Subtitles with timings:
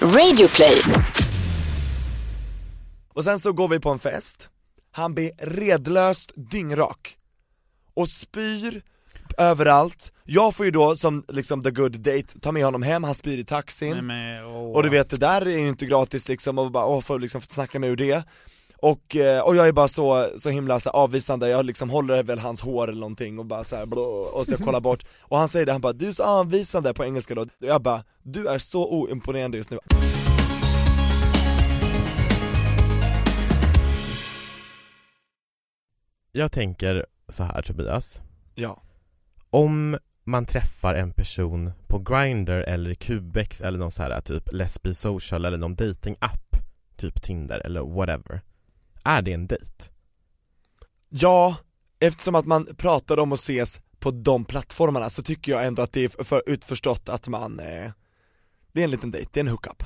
[0.00, 0.82] Radioplay.
[3.14, 4.48] Och sen så går vi på en fest,
[4.92, 7.16] han blir redlöst dyngrak
[7.94, 8.82] och spyr
[9.38, 10.12] överallt.
[10.24, 13.38] Jag får ju då som liksom the good date ta med honom hem, han spyr
[13.38, 13.92] i taxin.
[13.92, 14.72] Nej, men, åh.
[14.72, 17.40] Och du vet det där är ju inte gratis liksom och bara åh, får liksom
[17.40, 18.24] snacka med ur det
[18.86, 22.38] och, eh, och jag är bara så, så himla så avvisande, jag liksom håller väl
[22.38, 25.06] hans hår eller någonting och bara så här, blå, och så jag kollar bort.
[25.20, 27.82] Och han säger det, han bara 'du är så avvisande' på engelska då, och jag
[27.82, 29.78] bara 'du är så oimponerande just nu'
[36.32, 38.20] Jag tänker så här Tobias,
[38.54, 38.82] Ja,
[39.50, 44.94] om man träffar en person på Grindr eller Cubex eller någon så här typ Lesbi
[44.94, 46.56] social eller någon datingapp
[46.96, 48.42] typ Tinder eller whatever
[49.06, 49.90] Är det en dejt?
[51.08, 51.56] ja,
[52.00, 55.92] eftersom att man pratar om att ses på de plattformarna så tycker jag ändå att
[55.92, 57.90] det är för utförstått att man, eh,
[58.72, 59.82] det är en liten dejt, det är en hookup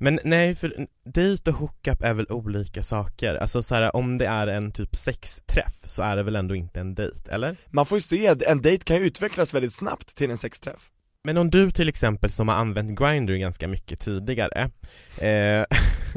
[0.00, 3.34] Men nej, för dejt och hookup är väl olika saker?
[3.34, 6.80] Alltså så här, om det är en typ sexträff så är det väl ändå inte
[6.80, 7.56] en dejt, eller?
[7.66, 10.90] Man får ju se, en dejt kan ju utvecklas väldigt snabbt till en sexträff
[11.24, 14.70] Men om du till exempel som har använt Grindr ganska mycket tidigare
[15.18, 15.64] eh,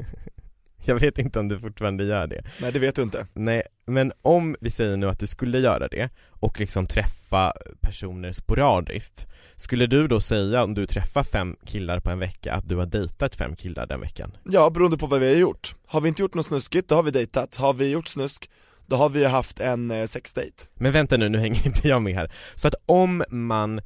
[0.85, 4.11] Jag vet inte om du fortfarande gör det Nej det vet du inte Nej, men
[4.21, 9.87] om vi säger nu att du skulle göra det och liksom träffa personer sporadiskt Skulle
[9.87, 13.35] du då säga om du träffar fem killar på en vecka att du har dejtat
[13.35, 14.37] fem killar den veckan?
[14.43, 15.75] Ja, beroende på vad vi har gjort.
[15.87, 17.55] Har vi inte gjort något snuskigt, då har vi dejtat.
[17.55, 18.49] Har vi gjort snusk,
[18.87, 20.63] då har vi haft en eh, sexdate.
[20.73, 22.31] Men vänta nu, nu hänger inte jag med här.
[22.55, 23.81] Så att om man,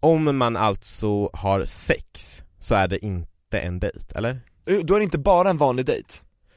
[0.00, 4.40] om man alltså har sex så är det inte en dejt, eller?
[4.66, 6.08] Eh, Då är det inte bara en vanlig dejt.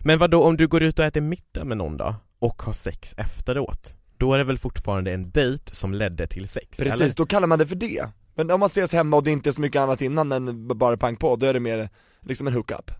[0.08, 2.74] Men vad då om du går ut och äter middag med någon då och har
[2.74, 3.98] sex efteråt?
[4.18, 7.14] Då är det väl fortfarande en dejt som ledde till sex, Precis, eller?
[7.16, 8.10] då kallar man det för det.
[8.36, 10.98] Men om man ses hemma och det inte är så mycket annat innan än bara
[10.98, 11.90] pang på, då är det mer
[12.22, 12.92] liksom en hookup.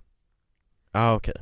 [0.92, 1.42] Ja, okej.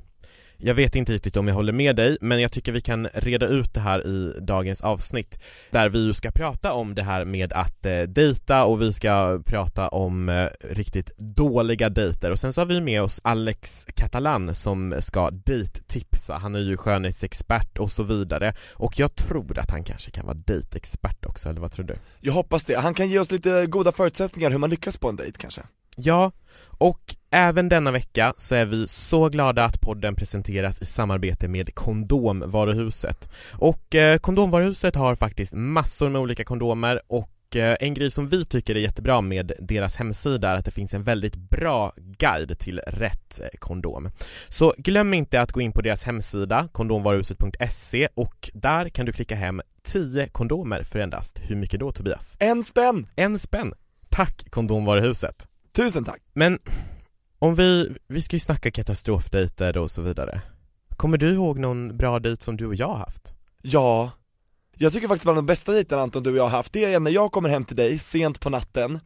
[0.66, 3.48] Jag vet inte riktigt om jag håller med dig, men jag tycker vi kan reda
[3.48, 5.40] ut det här i dagens avsnitt
[5.72, 9.42] där vi ju ska prata om det här med att eh, dejta och vi ska
[9.46, 14.56] prata om eh, riktigt dåliga dejter och sen så har vi med oss Alex Catalan
[14.56, 19.84] som ska dejttipsa, han är ju skönhetsexpert och så vidare och jag tror att han
[19.84, 21.96] kanske kan vara dejtexpert också, eller vad tror du?
[22.22, 25.16] Jag hoppas det, han kan ge oss lite goda förutsättningar hur man lyckas på en
[25.16, 25.62] dejt kanske.
[25.98, 26.32] Ja,
[26.78, 31.76] och även denna vecka så är vi så glada att podden presenteras i samarbete med
[31.76, 33.30] Kondomvaruhuset.
[33.52, 38.46] Och eh, Kondomvaruhuset har faktiskt massor med olika kondomer och eh, en grej som vi
[38.46, 42.80] tycker är jättebra med deras hemsida är att det finns en väldigt bra guide till
[42.88, 44.10] rätt eh, kondom.
[44.48, 49.36] Så glöm inte att gå in på deras hemsida, kondomvaruhuset.se och där kan du klicka
[49.36, 52.36] hem 10 kondomer för endast, hur mycket då Tobias?
[52.40, 53.08] En spänn!
[53.16, 53.74] En spänn!
[54.10, 55.48] Tack Kondomvaruhuset!
[55.76, 56.22] Tusen tack!
[56.34, 56.60] Men
[57.40, 60.42] om vi, vi ska ju snacka katastrofdejter och så vidare.
[60.98, 63.34] Kommer du ihåg någon bra dejt som du och jag har haft?
[63.62, 64.12] Ja,
[64.78, 67.00] jag tycker faktiskt bland de bästa dejterna Anton du och jag har haft, det är
[67.00, 69.00] när jag kommer hem till dig sent på natten.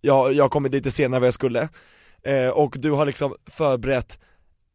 [0.00, 1.68] Jag, jag kommer lite senare än vad jag skulle.
[2.22, 4.18] Eh, Och du har liksom förberett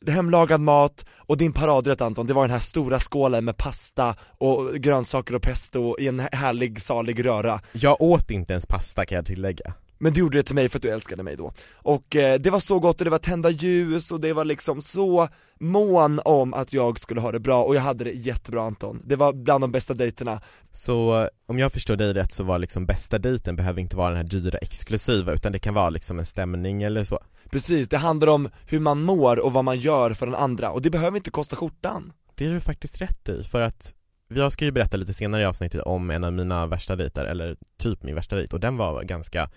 [0.08, 4.74] hemlagad mat och din paradrätt Anton, det var den här stora skålen med pasta och
[4.76, 7.62] grönsaker och pesto i en härlig salig röra.
[7.74, 10.78] Jag åt inte ens pasta kan jag tillägga Men du gjorde det till mig för
[10.78, 11.54] att du älskade mig då.
[11.74, 14.82] Och eh, det var så gott och det var tända ljus och det var liksom
[14.82, 15.28] så
[15.60, 19.02] mån om att jag skulle ha det bra och jag hade det jättebra Anton.
[19.06, 20.42] Det var bland de bästa dejterna.
[20.72, 24.18] Så om jag förstår dig rätt så var liksom bästa dejten behöver inte vara den
[24.18, 27.20] här dyra exklusiva utan det kan vara liksom en stämning eller så.
[27.52, 30.72] Precis, det handlar om hur man mår och vad man gör för den andra.
[30.72, 32.14] Och det behöver inte kosta skjortan.
[32.36, 33.94] Det är du faktiskt rätt i för att
[34.28, 37.58] jag ska ju berätta lite senare i avsnittet om en av mina värsta dejter, eller
[37.78, 39.50] typ min värsta dejt och den var ganska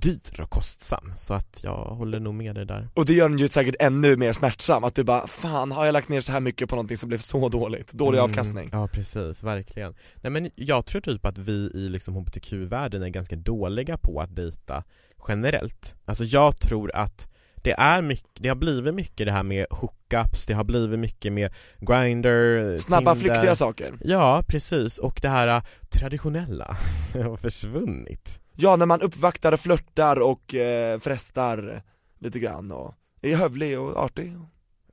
[0.00, 3.38] dyr och kostsam så att jag håller nog med dig där Och det gör den
[3.38, 6.40] ju säkert ännu mer smärtsam, att du bara 'Fan, har jag lagt ner så här
[6.40, 7.92] mycket på någonting som blev så dåligt?
[7.92, 9.94] Dålig Mm, avkastning' Ja precis, verkligen.
[10.16, 14.36] Nej men jag tror typ att vi i liksom hbtq-världen är ganska dåliga på att
[14.36, 14.84] dejta
[15.28, 15.94] generellt.
[16.04, 17.28] Alltså jag tror att
[17.64, 21.32] det är mycket, det har blivit mycket det här med hookups, det har blivit mycket
[21.32, 23.34] med Grindr, Snabba Tinder.
[23.34, 24.98] flyktiga saker Ja, precis.
[24.98, 26.76] Och det här äh, traditionella
[27.14, 28.38] har försvunnit.
[28.54, 31.82] Ja, när man uppvaktar och flörtar och eh, frestar
[32.20, 34.32] lite grann och är hövlig och artig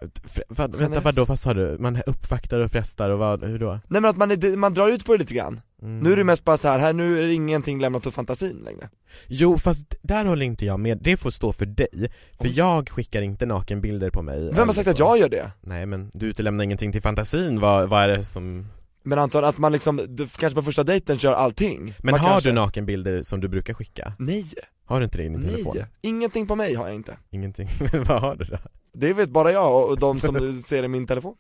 [0.02, 1.78] Fr- vad, vänta, vadå, vad sa du?
[1.80, 3.72] Man uppvaktar och frestar och vad, hur då?
[3.88, 6.00] Nej men att man, är, man drar ut på det lite grann Mm.
[6.00, 8.62] Nu är det mest bara så här, här nu är det ingenting lämnat åt fantasin
[8.66, 8.90] längre
[9.28, 12.12] Jo fast där håller inte jag med, det får stå för dig.
[12.38, 12.54] För Oj.
[12.58, 15.52] jag skickar inte nakenbilder på mig Vem har sagt att jag gör det?
[15.62, 18.68] Nej men du utelämnar ingenting till fantasin, vad, vad är det som
[19.04, 22.30] Men Anton, att man liksom, du, kanske på första dejten kör allting Men man har
[22.30, 22.50] kanske...
[22.50, 24.14] du nakenbilder som du brukar skicka?
[24.20, 24.46] Nej,
[24.86, 25.74] Har du inte det i din telefon?
[25.76, 27.68] nej, ingenting på mig har jag inte Ingenting,
[28.08, 28.58] vad har du då?
[28.94, 31.36] Det vet bara jag och de som ser i min telefon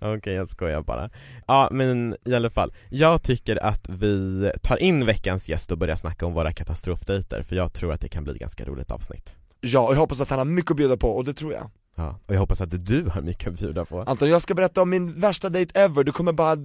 [0.00, 1.10] Okej jag skojar bara.
[1.46, 5.96] Ja men i alla fall, jag tycker att vi tar in veckans gäst och börjar
[5.96, 9.36] snacka om våra katastrofdejter för jag tror att det kan bli ett ganska roligt avsnitt.
[9.60, 11.70] Ja, och jag hoppas att han har mycket att bjuda på och det tror jag
[11.96, 14.02] Ja, och jag hoppas att du har mycket att bjuda på.
[14.02, 16.56] Anton, jag ska berätta om min värsta dejt ever, du kommer bara,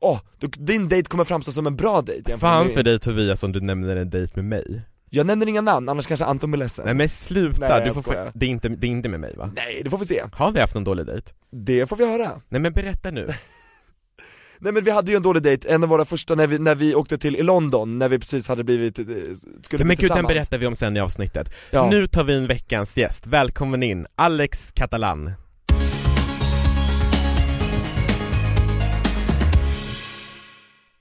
[0.00, 3.52] åh, du, din dejt kommer framstå som en bra med Fan för dig Tobias om
[3.52, 4.82] du nämner en dejt med mig.
[5.10, 8.30] Jag nämner inga namn, annars kanske Anton blir ledsen Nej men sluta, Nej, du får,
[8.34, 9.50] det, är inte, det är inte med mig va?
[9.56, 10.22] Nej, det får vi se.
[10.32, 11.32] Har vi haft någon dålig dejt?
[11.50, 12.40] Det får vi höra.
[12.48, 13.28] Nej men berätta nu.
[14.62, 16.74] Nej men vi hade ju en dålig dejt, en av våra första när vi, när
[16.74, 19.38] vi åkte till i London, när vi precis hade blivit, eh, skulle bli
[19.70, 20.28] men gud den tillsammans.
[20.28, 21.54] berättar vi om sen i avsnittet.
[21.70, 21.90] Ja.
[21.90, 25.30] Nu tar vi in veckans gäst, välkommen in, Alex Catalan.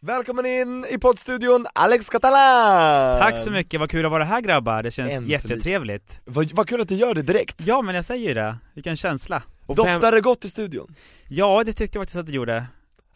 [0.02, 3.20] Välkommen in i poddstudion, Alex Catalan!
[3.20, 5.42] Tack så mycket, vad kul att vara här grabbar, det känns Äntligen.
[5.42, 7.56] jättetrevligt Vad, vad kul att du gör det direkt.
[7.66, 10.96] Ja men jag säger ju det, vilken känsla Och Doftar det gott i studion?
[11.28, 12.66] Ja det tyckte jag faktiskt att det gjorde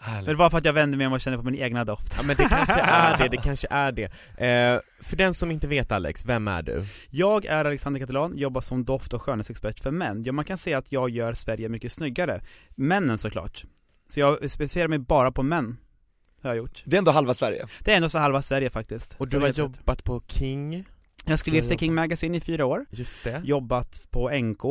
[0.06, 0.38] Men det Härligt.
[0.38, 2.36] var för att jag vände mig om och kände på min egna doft Ja men
[2.36, 4.04] det kanske är det, det kanske är det.
[4.04, 6.86] Eh, för den som inte vet Alex, vem är du?
[7.10, 10.78] Jag är Alexander Catalan, jobbar som doft och skönhetsexpert för män Ja man kan säga
[10.78, 12.42] att jag gör Sverige mycket snyggare
[12.76, 13.64] Männen såklart
[14.10, 15.78] Så jag specialiserar mig bara på män
[16.44, 17.66] Har jag gjort Det är ändå halva Sverige.
[17.80, 20.86] Det är ändå så halva Sverige faktiskt Och du har jobbat på King,
[21.26, 23.42] Jag skrev till King Magazine i fyra år just det.
[23.44, 24.66] jobbat på NK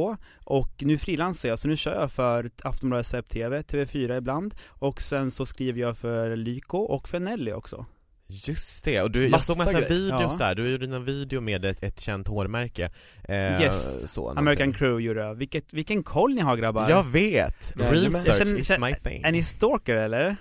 [0.45, 5.03] och nu frilansar jag så nu kör jag för Aftonbladet Säp TV, TV4 ibland och
[5.03, 7.87] sen så skriver jag för Lyko och för Nelly också
[8.47, 9.89] Just det, och du, jag såg massa grejer.
[9.89, 10.47] videos Ja.
[10.47, 12.91] där, du gjorde en video med ett, ett känt hårmärke
[13.25, 14.13] eh, Yes.
[14.13, 14.73] så, American.
[14.73, 15.35] Crew gjorde jag.
[15.35, 16.91] Vilket, vilken koll ni har grabbar!
[16.91, 17.73] Jag vet!
[17.79, 18.03] Jajamän.
[18.05, 20.37] Research Jag känner- is känner- my thing Är ni stalker eller?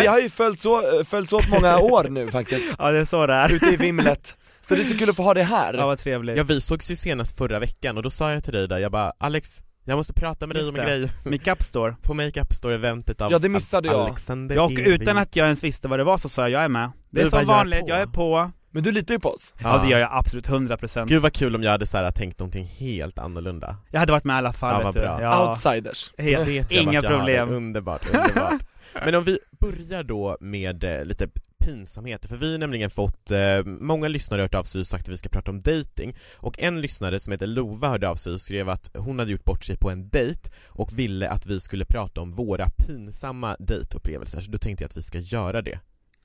[0.00, 3.26] Vi, har ju följts åt, följts åt många år nu faktiskt, Ja det är så
[3.26, 3.52] det är.
[3.52, 4.36] ute i vimlet.
[4.70, 5.74] Så det är så kul att få ha det här.
[5.74, 6.36] Ja vad trevligt.
[6.36, 8.92] Ja vi sågs ju senast förra veckan och då sa jag till dig där, jag
[8.92, 10.98] bara Alex, jag måste prata med dig Just om en det.
[10.98, 11.96] grej Makeup store.
[12.02, 14.00] på Makeup Store-eventet av Ja, det missade jag.
[14.00, 14.86] Alexander Ja, och Eving.
[14.86, 16.90] utan att jag ens visste vad det var så sa jag jag är med.
[17.10, 18.50] Det är Du som jag vanligt, jag är på.
[18.72, 19.54] Men du litar ju på oss.
[19.62, 22.38] Ja, det gör jag absolut, 100% Gud vad kul om jag hade så här, tänkt
[22.38, 25.00] någonting helt annorlunda Jag hade varit med i alla fall Ja, vet vad du.
[25.00, 25.18] bra.
[25.22, 26.12] Ja, Outsiders.
[26.18, 27.50] Helt, jag inga jag problem.
[27.50, 28.52] Underbart, underbart.
[28.94, 31.28] Men om vi börjar då med eh, lite
[31.64, 35.04] pinsamheter, för vi har nämligen fått, eh, många lyssnare har hört av sig och sagt
[35.04, 38.32] att vi ska prata om dating och en lyssnare som heter Lova hörde av sig
[38.32, 41.60] och skrev att hon hade gjort bort sig på en dejt och ville att vi
[41.60, 45.78] skulle prata om våra pinsamma dejtupplevelser, så då tänkte jag att vi ska göra det.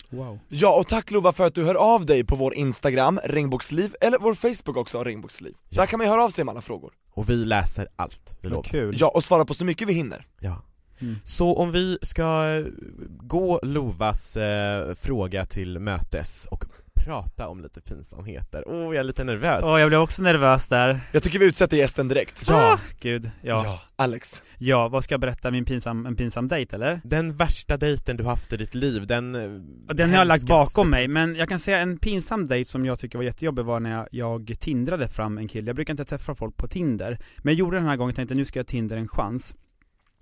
[0.10, 0.40] Wow.
[0.48, 4.20] Ja, och tack Lova för att du hör av dig på vår Instagram, regnbågsliv, eller
[4.20, 5.54] vår Facebook också, regnbågsliv.
[5.70, 5.82] Ja.
[5.82, 6.94] Där kan man ju höra av sig med alla frågor.
[7.12, 8.64] Och vi läser allt, vi lovar.
[8.64, 8.96] kul.
[9.00, 10.28] Ja, och svara på så mycket vi hinner.
[10.40, 10.62] Ja.
[11.02, 11.16] Mm.
[11.24, 12.62] Så om vi ska
[13.08, 16.66] gå Lovas eh, fråga till mötes och
[17.06, 21.00] prata om lite pinsamheter, åh jag är lite nervös Åh jag blev också nervös där.
[21.12, 22.50] Jag tycker vi utsätter gästen direkt.
[22.52, 23.62] Ah, gud, ja.
[23.66, 23.82] ja.
[23.96, 24.42] Alex.
[24.88, 27.02] vad ska jag berätta, min pinsam, en pinsam dejt eller?
[27.04, 29.36] Den värsta dejten du haft i ditt liv, den...
[29.36, 32.86] eh, Den har jag lagt bakom mig, men jag kan säga en pinsam dejt som
[32.86, 35.70] jag tycker var jättejobbig var när jag, jag tindrade fram en kille.
[35.70, 38.36] Jag brukar inte träffa folk på Tinder, men jag gjorde den här gången och tänkte
[38.36, 39.56] nu ska jag Tinder en chans.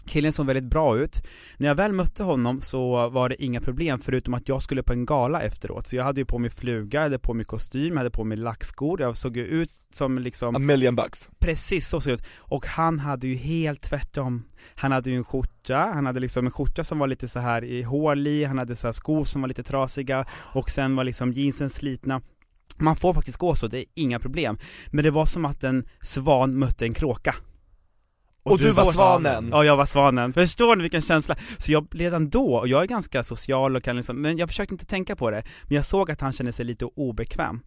[0.06, 1.24] Killen såg väldigt bra ut.
[1.58, 4.94] När jag väl mötte honom så var det inga problem förutom att jag skulle på
[4.94, 5.88] en gala efteråt.
[5.88, 8.24] Så jag hade ju på mig fluga, jag hade på mig kostym, jag hade på
[8.24, 11.30] mig lackskor, jag såg ju ut som liksom A million bucks.
[11.40, 12.24] Precis så såg det ut.
[12.38, 14.44] Och han hade ju helt tvärtom.
[14.76, 17.64] Han hade ju en skjorta, han hade liksom en skjorta som var lite så här
[17.64, 21.04] i hål i, han hade så här skor som var lite trasiga och sen var
[21.04, 22.22] liksom jeansen slitna.
[22.78, 24.58] Man får faktiskt gå så, det är inga problem.
[24.88, 27.36] Men det var som att en svan mötte en kråka.
[28.44, 29.50] Och du var svanen.
[29.52, 30.34] Ja, jag var svanen.
[30.34, 31.36] Förstår ni vilken känsla?
[31.58, 34.74] Så jag, redan då, och jag är ganska social och kan liksom, men jag försökte
[34.74, 37.60] inte tänka på det, men jag såg att han kände sig lite obekväm.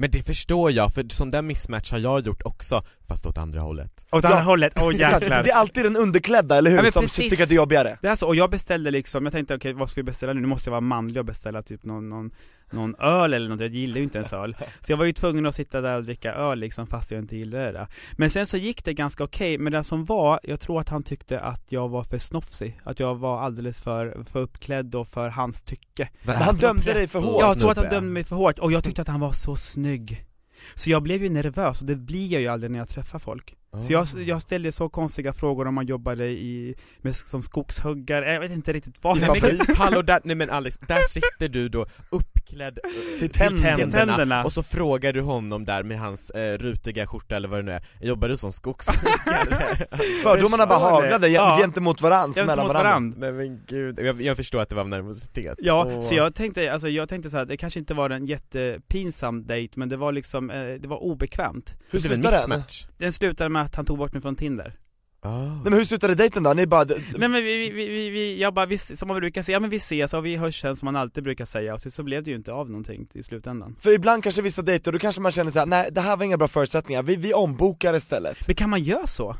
[0.00, 3.60] Men det förstår jag, för sån där mismatch har jag gjort också, fast åt andra
[3.60, 4.30] hållet Åt Ja.
[4.30, 5.42] andra hållet, åh Exakt, jäklar.
[5.42, 6.84] det är alltid den underklädda, eller hur?
[6.84, 7.30] Ja, som precis.
[7.30, 7.98] tycker att det är jobbigare.
[8.02, 10.40] Det är så, och jag beställde liksom, jag tänkte okej vad ska vi beställa nu?
[10.40, 12.30] Nu måste jag vara manlig och beställa typ någon, någon,
[12.72, 14.56] någon öl eller något, jag gillar ju inte ens öl.
[14.80, 17.36] Så jag var ju tvungen att sitta där och dricka öl liksom fast jag inte
[17.36, 17.86] gillade det där.
[18.12, 21.02] Men sen så gick det ganska okej, men det som var, jag tror att han
[21.02, 25.28] tyckte att jag var för snofsig Att jag var alldeles för, för uppklädd och för
[25.28, 26.08] hans tycke.
[26.22, 27.40] Men han dömde dig för hårt.
[27.40, 29.56] Jag tror att han dömde mig för hårt, och jag tyckte att han var så
[29.56, 30.24] snygg.
[30.74, 33.54] Så jag blev ju nervös, och det blir jag ju aldrig när jag träffar folk.
[33.86, 38.40] Så jag, jag ställde så konstiga frågor om man jobbade i, med, som skogshuggare, jag
[38.40, 39.76] vet inte riktigt vad I men-.
[39.76, 42.68] Hallå där, nej men Alex, där sitter du då iklädd eh,
[43.18, 43.76] Till tänderna.
[43.76, 44.44] Till tänderna.
[44.44, 47.72] och så frågar du honom där med hans eh, rutiga skjorta eller vad det nu
[47.72, 49.76] är, jobbar du som skogssnickare?
[50.22, 51.58] Fördomarna bara haglade Ja.
[51.60, 52.90] gentemot varandra, Jag mellan mot varandra.
[52.90, 53.18] varandra.
[53.20, 56.00] Nej men gud, jag, jag förstår att det var nervositet Ja, Åh.
[56.02, 59.72] så jag tänkte, alltså jag tänkte så här, det kanske inte var en jättepinsam dejt
[59.76, 62.62] men det var liksom, eh, det var obekvämt Hur slutade den?
[62.98, 64.74] Den slutade med att han tog bort mig från Tinder
[65.20, 65.38] ah.
[65.38, 66.52] Nej men hur slutade dejten då?
[66.52, 69.42] Ni bara, Nej men vi, vi, vi, vi, vi jag bara, vi, som man brukar
[69.42, 71.80] säga, ja men vi ses och vi hörs sen som man alltid brukar säga och
[71.80, 74.92] så, så blev det ju inte av någonting i slutändan för ibland kanske vissa dejter,
[74.92, 77.94] då kanske man känner såhär, nej det här var inga bra förutsättningar, vi, vi ombokar
[77.94, 79.36] istället Men kan man göra så?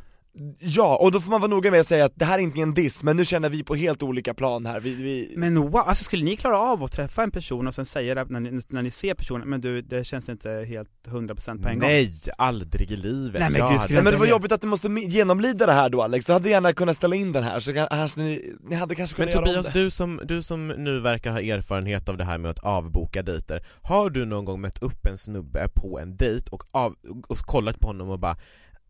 [0.59, 2.61] Ja, och då får man vara noga med att säga att det här är inte
[2.61, 5.33] en diss, men nu känner vi på helt olika plan här, vi, vi...
[5.37, 8.25] Men wow, alltså skulle ni klara av att träffa en person och sen säga det
[8.25, 11.79] när ni, när ni ser personen, men du, det känns inte helt 100% på en
[11.79, 11.89] gång?
[11.89, 13.41] Nej, aldrig i livet.
[13.41, 14.31] Nej, men gud, skulle Nej, men det var med.
[14.31, 17.33] jobbigt att du måste genomlida det här då Alex, du hade gärna kunnat ställa in
[17.33, 20.21] den här, så kan- här, ni, ni hade kanske Men kunnat om Tobias, du som,
[20.25, 24.25] du som nu verkar ha erfarenhet av det här med att avboka dejter Har du
[24.25, 26.95] någon gång mött upp en snubbe på en dejt och, av,
[27.29, 28.37] och kollat på honom och bara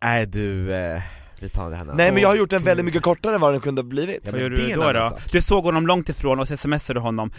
[0.05, 1.03] Nej du, eh,
[1.43, 3.53] vi tar nu." Nej men jag har Åh, gjort den väldigt mycket kortare än vad
[3.53, 5.19] den kunde ha blivit Ja, Vad men gjorde det du då då?
[5.33, 7.31] Du såg honom långt ifrån och så smsade honom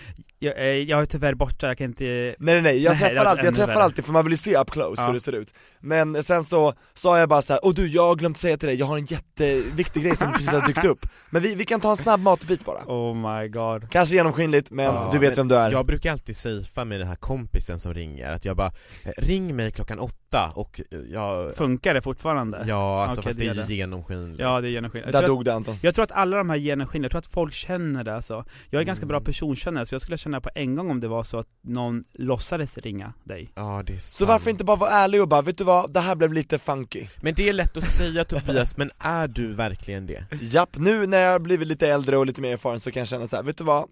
[0.42, 2.04] jag, eh, jag är tyvärr borta, jag kan inte...
[2.04, 3.84] Nej nej, nej jag Nej, träffar var alltid, jag träffar värre.
[3.84, 5.06] alltid för man vill ju se up close Ja.
[5.08, 8.08] hur det ser ut Men sen så sa jag bara så här, och du jag
[8.08, 11.06] har glömt säga till dig, jag har en jätteviktig grej som precis har dykt upp
[11.30, 14.86] Men vi, vi kan ta en snabb matbit bara Oh my god Kanske genomskinligt, men
[14.86, 17.80] Ja, du vet men vem du är Jag brukar alltid safea med den här kompisen
[17.80, 18.72] som ringer, att jag bara
[19.04, 22.64] eh, Ring mig klockan åtta och eh, jag Funkar det fortfarande?
[22.68, 23.62] Ja, alltså Okej, fast det det är det.
[23.90, 25.06] Genomskinligt Ja, det är genomskinligt.
[25.08, 27.12] Jag Där tror, att, dog det Anton jag tror att alla de här genomskinliga, jag
[27.12, 28.46] tror att folk känner det alltså.
[28.70, 29.08] Jag är ganska Mm.
[29.08, 32.04] bra personkännare så jag skulle känna på en gång om det var så att någon
[32.14, 33.52] låtsades ringa dig.
[33.56, 36.00] Ja det är Så varför inte bara vara ärlig och bara, vet du vad, det
[36.00, 40.06] här blev lite funky Men det är lätt att säga Tobias, men är du verkligen
[40.08, 40.24] det?
[40.42, 43.08] Japp, nu när jag har blivit lite äldre och lite mer erfaren så kan jag
[43.08, 43.86] känna så här, vet du vad?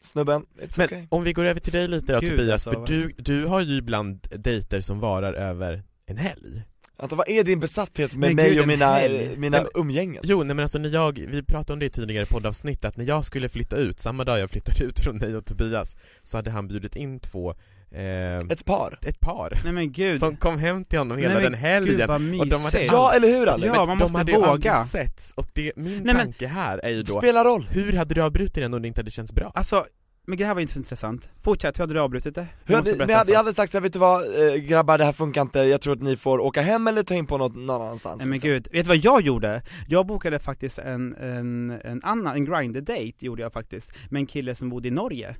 [0.00, 2.70] Snubben, it's Men okay om vi går över till dig lite då Gud, Tobias, alltså,
[2.86, 6.62] för du, du har ju ibland dejter som varar över en helg
[6.96, 8.98] Anton, vad är din besatthet med Men mig gud, och mina,
[9.36, 10.22] mina Nej, umgängen?
[10.26, 13.04] Jo, nej men alltså när jag, vi pratade om det i tidigare poddavsnitt, att när
[13.04, 16.50] jag skulle flytta ut, samma dag jag flyttade ut från dig och Tobias, så hade
[16.50, 17.54] han bjudit in två,
[17.90, 18.98] eh, ett, Ett par?
[19.20, 20.20] par, Nej men gud.
[20.20, 22.84] som kom hem till honom hela Nej, men den helgen Gud vad och de hade.
[22.84, 23.72] Ja eller hur Alex?
[23.76, 24.72] Ja, man de måste hade ju våga.
[24.72, 28.14] aldrig setts, och det, min Nej, tanke här är ju då, Spelar roll hur hade
[28.14, 29.52] du avbrutit den om det inte hade känts bra?
[29.54, 29.86] Alltså,
[30.26, 31.30] men det här var inte så intressant.
[31.42, 32.46] Fortsätt, hur hade du avbrutit det?
[32.66, 35.04] Du hade, men jag, hade, jag hade sagt såhär, vet du vad eh, grabbar det
[35.04, 37.54] här funkar inte, jag tror att ni får åka hem eller ta in på något
[37.56, 38.50] någon annanstans Nej men liksom.
[38.50, 39.62] gud, vet du vad jag gjorde?
[39.88, 44.54] Jag bokade faktiskt en, en, en annan, en grinder-date gjorde jag faktiskt, med en kille
[44.54, 45.36] som bodde i Norge.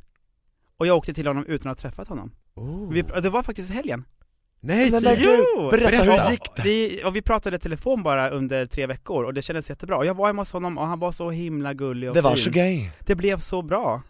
[0.76, 2.32] Och jag åkte till honom utan att ha träffat honom.
[2.54, 2.92] Oh.
[2.92, 4.04] Vi, det var faktiskt helgen.
[4.60, 4.90] Nej!
[4.90, 5.68] Men nej, Jo!
[5.70, 6.22] berätta, Berätta.
[6.24, 6.62] hur gick det?
[6.62, 10.04] Vi, och vi pratade i telefon bara under tre veckor och det kändes jättebra.
[10.04, 12.44] Jag var hemma hos honom och han var så himla gullig och Det var fin.
[12.44, 14.02] så gay Det blev så bra.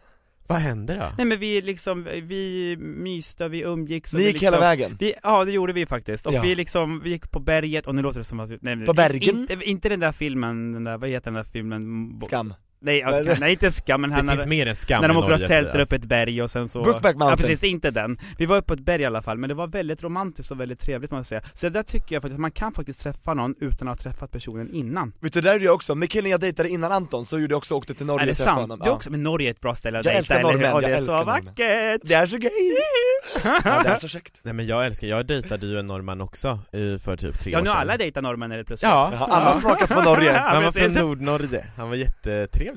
[0.46, 1.06] Vad hände då?
[1.16, 4.96] Nej men vi liksom, vi myste, vi umgicks och Ni vi gick liksom, hela vägen?
[5.00, 6.42] Vi, ja det gjorde vi faktiskt, och Ja.
[6.42, 8.92] vi liksom, vi gick på berget och nu låter det som att vi, nej, På
[8.94, 9.36] bergen?
[9.38, 12.20] Inte, inte den där filmen, den där, vad heter den där filmen?
[12.26, 15.00] Skam Nej, ja, Men- skam, nej inte skam men Det han finns mer än skam
[15.00, 17.30] när de åker och tältar upp ett berg och sen så Brokeback Mountain.
[17.30, 18.18] Ja precis, det är inte den.
[18.38, 20.60] Vi var uppe på ett berg i alla fall, men det var väldigt romantiskt och
[20.60, 21.52] väldigt trevligt måste jag säga.
[21.54, 24.10] Så det där tycker jag faktiskt, att man kan faktiskt träffa någon utan att ha
[24.10, 25.12] träffat personen innan.
[25.20, 27.52] Vet du, det där gjorde jag också, med killen jag dejtade innan Anton så gjorde
[27.52, 28.60] jag också, åkte till Norge är det och träffade sant?
[28.60, 28.94] honom Det är Ja.
[28.94, 30.58] också, men Norge är ett bra ställe att Jag dejta, älskar eller hur?
[30.58, 31.44] norrmän, Och det jag är så älskar norrmän.
[31.44, 32.00] vackert!
[32.04, 32.50] Det är så gay!
[33.64, 36.58] ja, det är så käckt Nej men jag älskar, jag dejtade ju en norrman också
[37.04, 39.52] för typ tre Ja år nu sedan alla dejtat norrmän eller plötsligt Ja, Jaha, alla
[39.54, 40.94] smakat på Norge han var precis.
[40.98, 42.73] från Nordnorge, han var jättetrevlig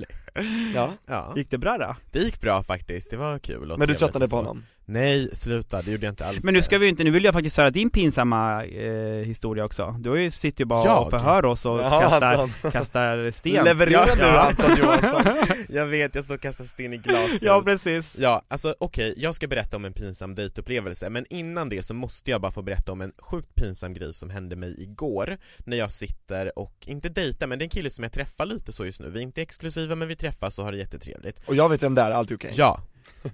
[0.76, 1.96] Ja, Ja, Gick det bra då?
[2.12, 4.64] det gick bra faktiskt, det var kul och men du tröttnade på honom?
[4.90, 7.24] Nej, sluta, det gjorde jag inte alls Men nu ska vi ju inte, nu vill
[7.24, 9.96] jag faktiskt höra din pinsamma eh, historia också.
[10.00, 11.02] Du sitter ju bara Jag?
[11.04, 12.72] och förhör oss och Ja, kastar, Anton.
[12.72, 13.66] kastar sten.
[13.66, 14.40] Leverera ja, ja.
[14.40, 15.24] Anton Johansson
[15.70, 18.16] Jag vet, jag står och kastar sten i glashus Ja precis.
[18.20, 22.32] Ja, alltså okej, jag ska berätta om en pinsam dejtupplevelse men innan det så måste
[22.32, 25.92] jag bara få berätta om en sjukt pinsam grej som hände mig igår när jag
[25.92, 29.00] sitter och, inte dejtar men det är en kille som jag träffar lite så just
[29.02, 31.84] nu, vi är inte exklusiva men vi träffas och har det jättetrevligt Och jag vet
[31.84, 32.82] vem det är, allt är okej Ja
[33.24, 33.32] Ehm,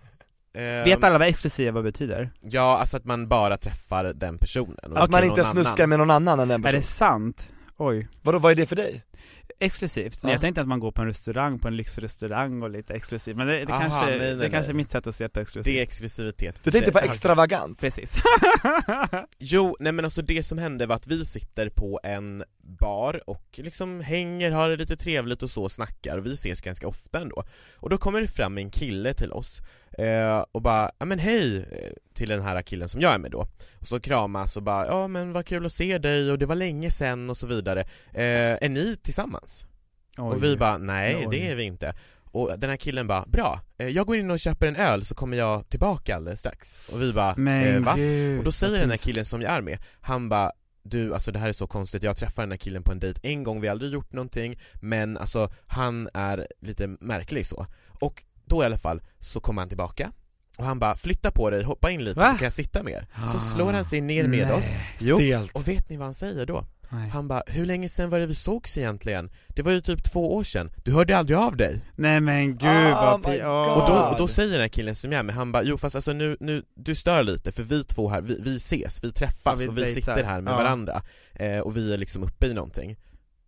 [0.58, 2.30] Vet alla vad exklusiva betyder?
[2.42, 5.90] Ja, alltså att man bara träffar den personen och Att man inte snuskar annan.
[5.90, 7.54] med någon annan än den Är det personen sant?
[7.78, 8.08] Oj.
[8.22, 9.04] Vadå, vad är det för dig?
[9.64, 10.24] Exklusivt?
[10.24, 10.34] Nej Ja.
[10.36, 13.48] jag tänkte att man går på en restaurang, på en lyxrestaurang och lite exklusivt, men
[13.48, 14.78] det, det Aha, kanske, nej, nej, det kanske är nej.
[14.84, 17.80] mitt sätt att se på exklusivt Det är exklusivitet Du tänkte på Det- extravagant?
[17.82, 18.18] Precis.
[19.40, 22.44] Jo, nej men alltså det som hände var att vi sitter på en
[22.80, 26.88] bar och liksom hänger, har det lite trevligt och så, snackar och vi ses ganska
[26.88, 27.44] ofta ändå.
[27.76, 29.62] Och då kommer det fram en kille till oss
[29.98, 31.66] eh, och bara, ja men hej, eh,
[32.14, 33.48] till den här killen som jag är med då.
[33.80, 36.56] Och så kramas och bara, ja men vad kul att se dig och det var
[36.56, 37.80] länge sen och så vidare.
[38.14, 39.53] Eh, är ni tillsammans?
[40.18, 40.36] Oj.
[40.36, 41.28] Och vi bara, nej Oj.
[41.32, 41.94] det är vi inte.
[42.32, 45.16] Och den här killen bara, bra, eh, jag går in och köper en öl så
[45.16, 46.90] kommer jag tillbaka alldeles strax.
[46.90, 47.94] Och vi bara, eh, va?
[47.96, 50.52] gud, Och då säger den här killen som jag är med, han bara
[50.86, 53.20] du, alltså det här är så konstigt, jag träffade den här killen på en dejt
[53.24, 58.24] en gång, vi har aldrig gjort någonting Men alltså, han är lite märklig så Och
[58.46, 60.12] då i alla fall, så kommer han tillbaka
[60.58, 62.32] Och han bara, flytta på dig, hoppa in lite Va?
[62.32, 64.52] så kan jag sitta mer Så Ah, slår han sig ner med nej.
[64.58, 65.52] oss Jo, Stelt.
[65.56, 66.66] och vet ni vad han säger då?
[66.94, 67.10] Nej.
[67.10, 69.32] Han bara, hur länge sedan var det vi sågs egentligen?
[69.48, 72.70] Det var ju typ två år sedan, du hörde aldrig av dig Nej men gud
[72.70, 73.82] Oh vad åh.
[73.82, 75.78] och då, och då säger den här killen som jag är med, han bara jo
[75.78, 79.12] fast alltså nu, nu, du stör lite för vi två här, vi, vi ses, vi
[79.12, 80.02] träffas Ja, vi och vi dejtar.
[80.02, 80.58] sitter här med Ja.
[80.58, 81.02] varandra
[81.34, 82.98] eh, och vi är liksom uppe i någonting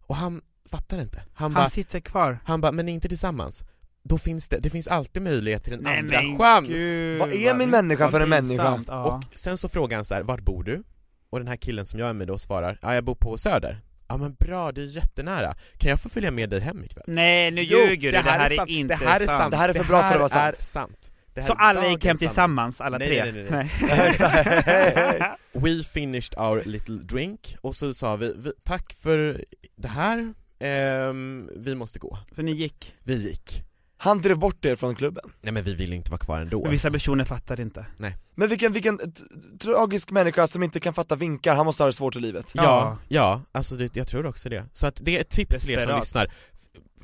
[0.08, 3.64] Och han fattar inte, han, Han bara, sitter kvar han bara, men inte tillsammans
[4.04, 7.34] Då finns det, det finns alltid möjlighet till en Nej andra men chans gud, Vad
[7.34, 8.84] är min människa för en människa?
[8.88, 9.04] Ja.
[9.04, 10.84] Och sen så frågar han så här, vart bor du?
[11.36, 13.82] Och den här killen som jag är med då svarar, ja jag bor på Söder
[14.08, 17.04] Ja men bra, det är jättenära, kan jag få följa med dig hem ikväll?
[17.08, 18.70] Nej nu ljuger du, det här är sant.
[18.70, 19.39] inte det här är sant.
[19.39, 19.51] sant.
[19.51, 20.62] Det här är för bra för att vara sant.
[20.62, 21.12] sant.
[21.34, 23.32] Det Så alla gick hem tillsammans, alla Nej, tre?
[23.32, 23.70] nej, nej,
[24.20, 25.32] nej.
[25.77, 31.50] We finished our little drink och så sa vi, vi tack för det här, ehm,
[31.56, 32.18] vi måste gå.
[32.36, 32.94] Så ni gick?
[33.04, 33.63] Vi gick.
[34.06, 35.24] Han drev bort er från klubben.
[35.42, 36.62] Nej men vi ville inte vara kvar ändå.
[36.62, 37.86] Men vissa personer fattar inte
[38.36, 39.00] Men vilken, vilken
[39.60, 42.52] tragisk människa som inte kan fatta vinkar, han måste ha det svårt i livet.
[42.54, 42.98] Ja, Ja.
[43.08, 44.64] ja, alltså det, jag tror också det.
[44.74, 46.28] Så att det är ett tips till er som lyssnar.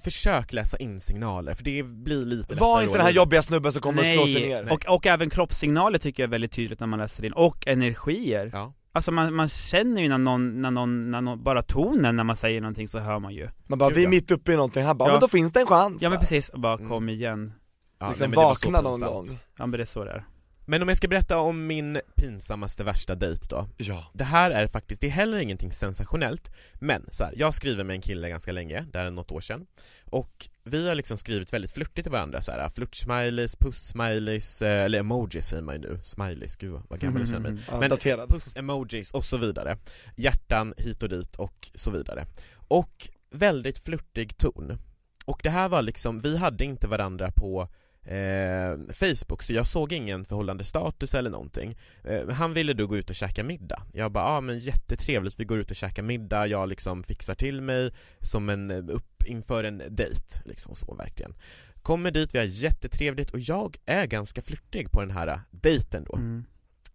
[0.04, 2.98] Försök läsa in signaler, för det blir lite Var lättare inte då.
[2.98, 4.72] den här jobbiga snubben som kommer och slår sig Nej, ner.
[4.74, 8.50] och, och även kroppssignaler tycker jag är väldigt tydligt när man läser in, och energier
[8.54, 8.74] Ja.
[8.94, 12.36] Alltså man, man känner ju när någon, när någon, när någon, bara tonen när man
[12.36, 13.50] säger någonting så hör man ju.
[13.68, 14.10] Man bara, Gud, vi är ja.
[14.10, 15.14] mitt uppe i någonting, han bara, Ja.
[15.14, 16.02] men då finns det en chans.
[16.02, 16.90] Ja men precis, och bara Mm.
[16.90, 17.54] kom igen.
[18.00, 19.14] Ja liksom nej, vakna någon pinsamt.
[19.30, 19.40] gång.
[19.58, 20.26] Ja men det är så det är.
[20.66, 23.68] Men om jag ska berätta om min pinsammaste värsta dejt då.
[23.78, 27.84] Ja, Det här är faktiskt, det är heller ingenting sensationellt Men så här, jag skriver
[27.84, 29.66] med en kille ganska länge, det här är något år sedan.
[30.06, 35.00] Och vi har liksom skrivit väldigt flörtigt till varandra så här, flört-smileys, puss-smileys, eh, eller
[35.00, 37.60] emojis säger man ju nu, smileys, gud vad- gammal jag känner mig.
[37.68, 37.90] Ja Men-
[38.28, 39.78] Puss-emojis och så vidare.
[40.16, 42.26] Hjärtan hit och dit och så vidare.
[42.68, 44.78] Och väldigt flörtig ton.
[45.26, 47.68] Och det här var liksom, vi hade inte varandra på
[48.06, 51.78] eh, Facebook så jag såg ingen förhållande status eller någonting.
[52.04, 53.84] Eh, Han ville då gå ut och käka middag.
[53.94, 57.36] Jag bara, ja ah, men jättetrevligt, vi går ut och käkar middag, jag liksom fixar
[57.36, 57.92] till mig
[58.22, 60.42] som en, eh, upp inför en dejt.
[60.46, 61.36] Liksom så verkligen.
[61.82, 66.06] Kommer dit, vi har jättetrevligt och jag är ganska flörtig på den här eh, dejten
[66.10, 66.16] då.
[66.16, 66.46] Mm.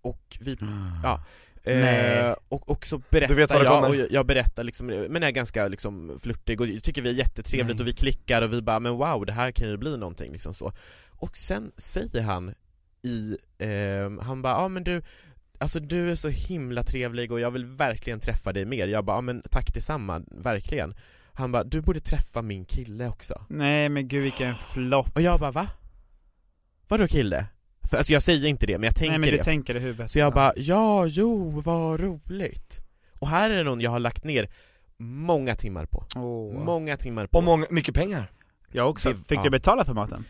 [0.01, 0.57] och vi
[1.03, 1.25] Ja.
[1.67, 6.19] Eh, och, och så berättar jag, och jag, jag berättar liksom, men är ganska liksom
[6.23, 7.83] flörtig och tycker vi är jättetrevligt Nej.
[7.83, 10.33] och vi klickar och vi bara men wow det här kan ju bli någonting.
[10.33, 10.73] Liksom så
[11.19, 12.55] Och sen säger han
[13.03, 15.03] i, eh, han bara ja men du
[15.59, 19.17] Alltså du är så himla trevlig och jag vill verkligen träffa dig mer Jag bara
[19.17, 20.95] ja men tack detsamma, verkligen
[21.33, 25.41] Han bara du borde träffa min kille också Nej men gud vilken flopp Och jag
[25.41, 25.69] bara va?
[26.89, 27.47] Vadå kille?
[27.91, 29.81] För, alltså jag säger inte det men jag tänker Nej men du det tänker det
[29.81, 32.81] i huvudet så jag bara, ja, jo, vad roligt.
[33.19, 34.49] Och här är det någon jag har lagt ner
[34.99, 36.07] många timmar på.
[36.17, 36.65] Åh.
[36.65, 37.39] Många timmar på.
[37.39, 38.33] Och många, mycket pengar
[38.73, 39.43] Jag också, Det- fick ja.
[39.43, 40.25] du betala för maten?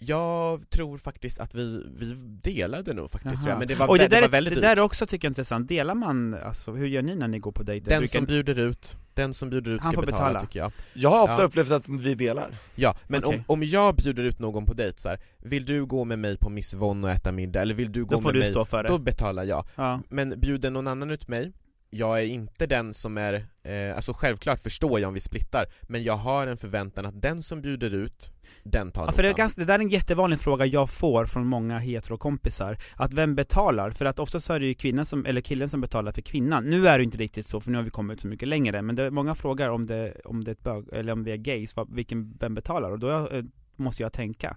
[0.00, 4.08] Jag tror faktiskt att vi, vi delade nog faktiskt jag, men det var, och det
[4.08, 6.34] där, det var är- väldigt det där är också tycker jag är intressant, delar man,
[6.34, 7.90] alltså hur gör ni när ni går på dejter?
[7.90, 10.40] Den Brukar som bjuder ut, den som bjuder ut Han ska får betala, betala.
[10.40, 10.72] tycker jag.
[10.94, 11.42] Jag har ofta Ja.
[11.42, 13.38] upplevt att vi delar Ja, men Okej.
[13.38, 16.36] om, om jag bjuder ut någon på dejt så här, vill du gå med mig
[16.38, 18.48] på Miss Von och äta middag, eller vill du gå Då får med du mig,
[18.50, 19.66] stå för det då betalar jag.
[19.76, 21.52] Ja, Men bjuder någon annan ut mig,
[21.94, 26.02] jag är inte den som är, eh, alltså självklart förstår jag om vi splittar, men
[26.02, 29.34] jag har en förväntan att den som bjuder ut, den tar ja för det, är
[29.34, 33.90] ganska, det där är en jättevanlig fråga jag får från många heterokompisar Att vem betalar?
[33.90, 36.64] För att ofta så är det ju kvinnan som, eller killen som betalar för kvinnan
[36.64, 38.96] Nu är det inte riktigt så, för nu har vi kommit så mycket längre Men
[38.96, 41.94] det, många frågar om det, om det är bög, eller om vi är gays, vad,
[41.94, 42.90] vilken, vem betalar?
[42.90, 43.44] Och då eh,
[43.76, 44.56] måste jag tänka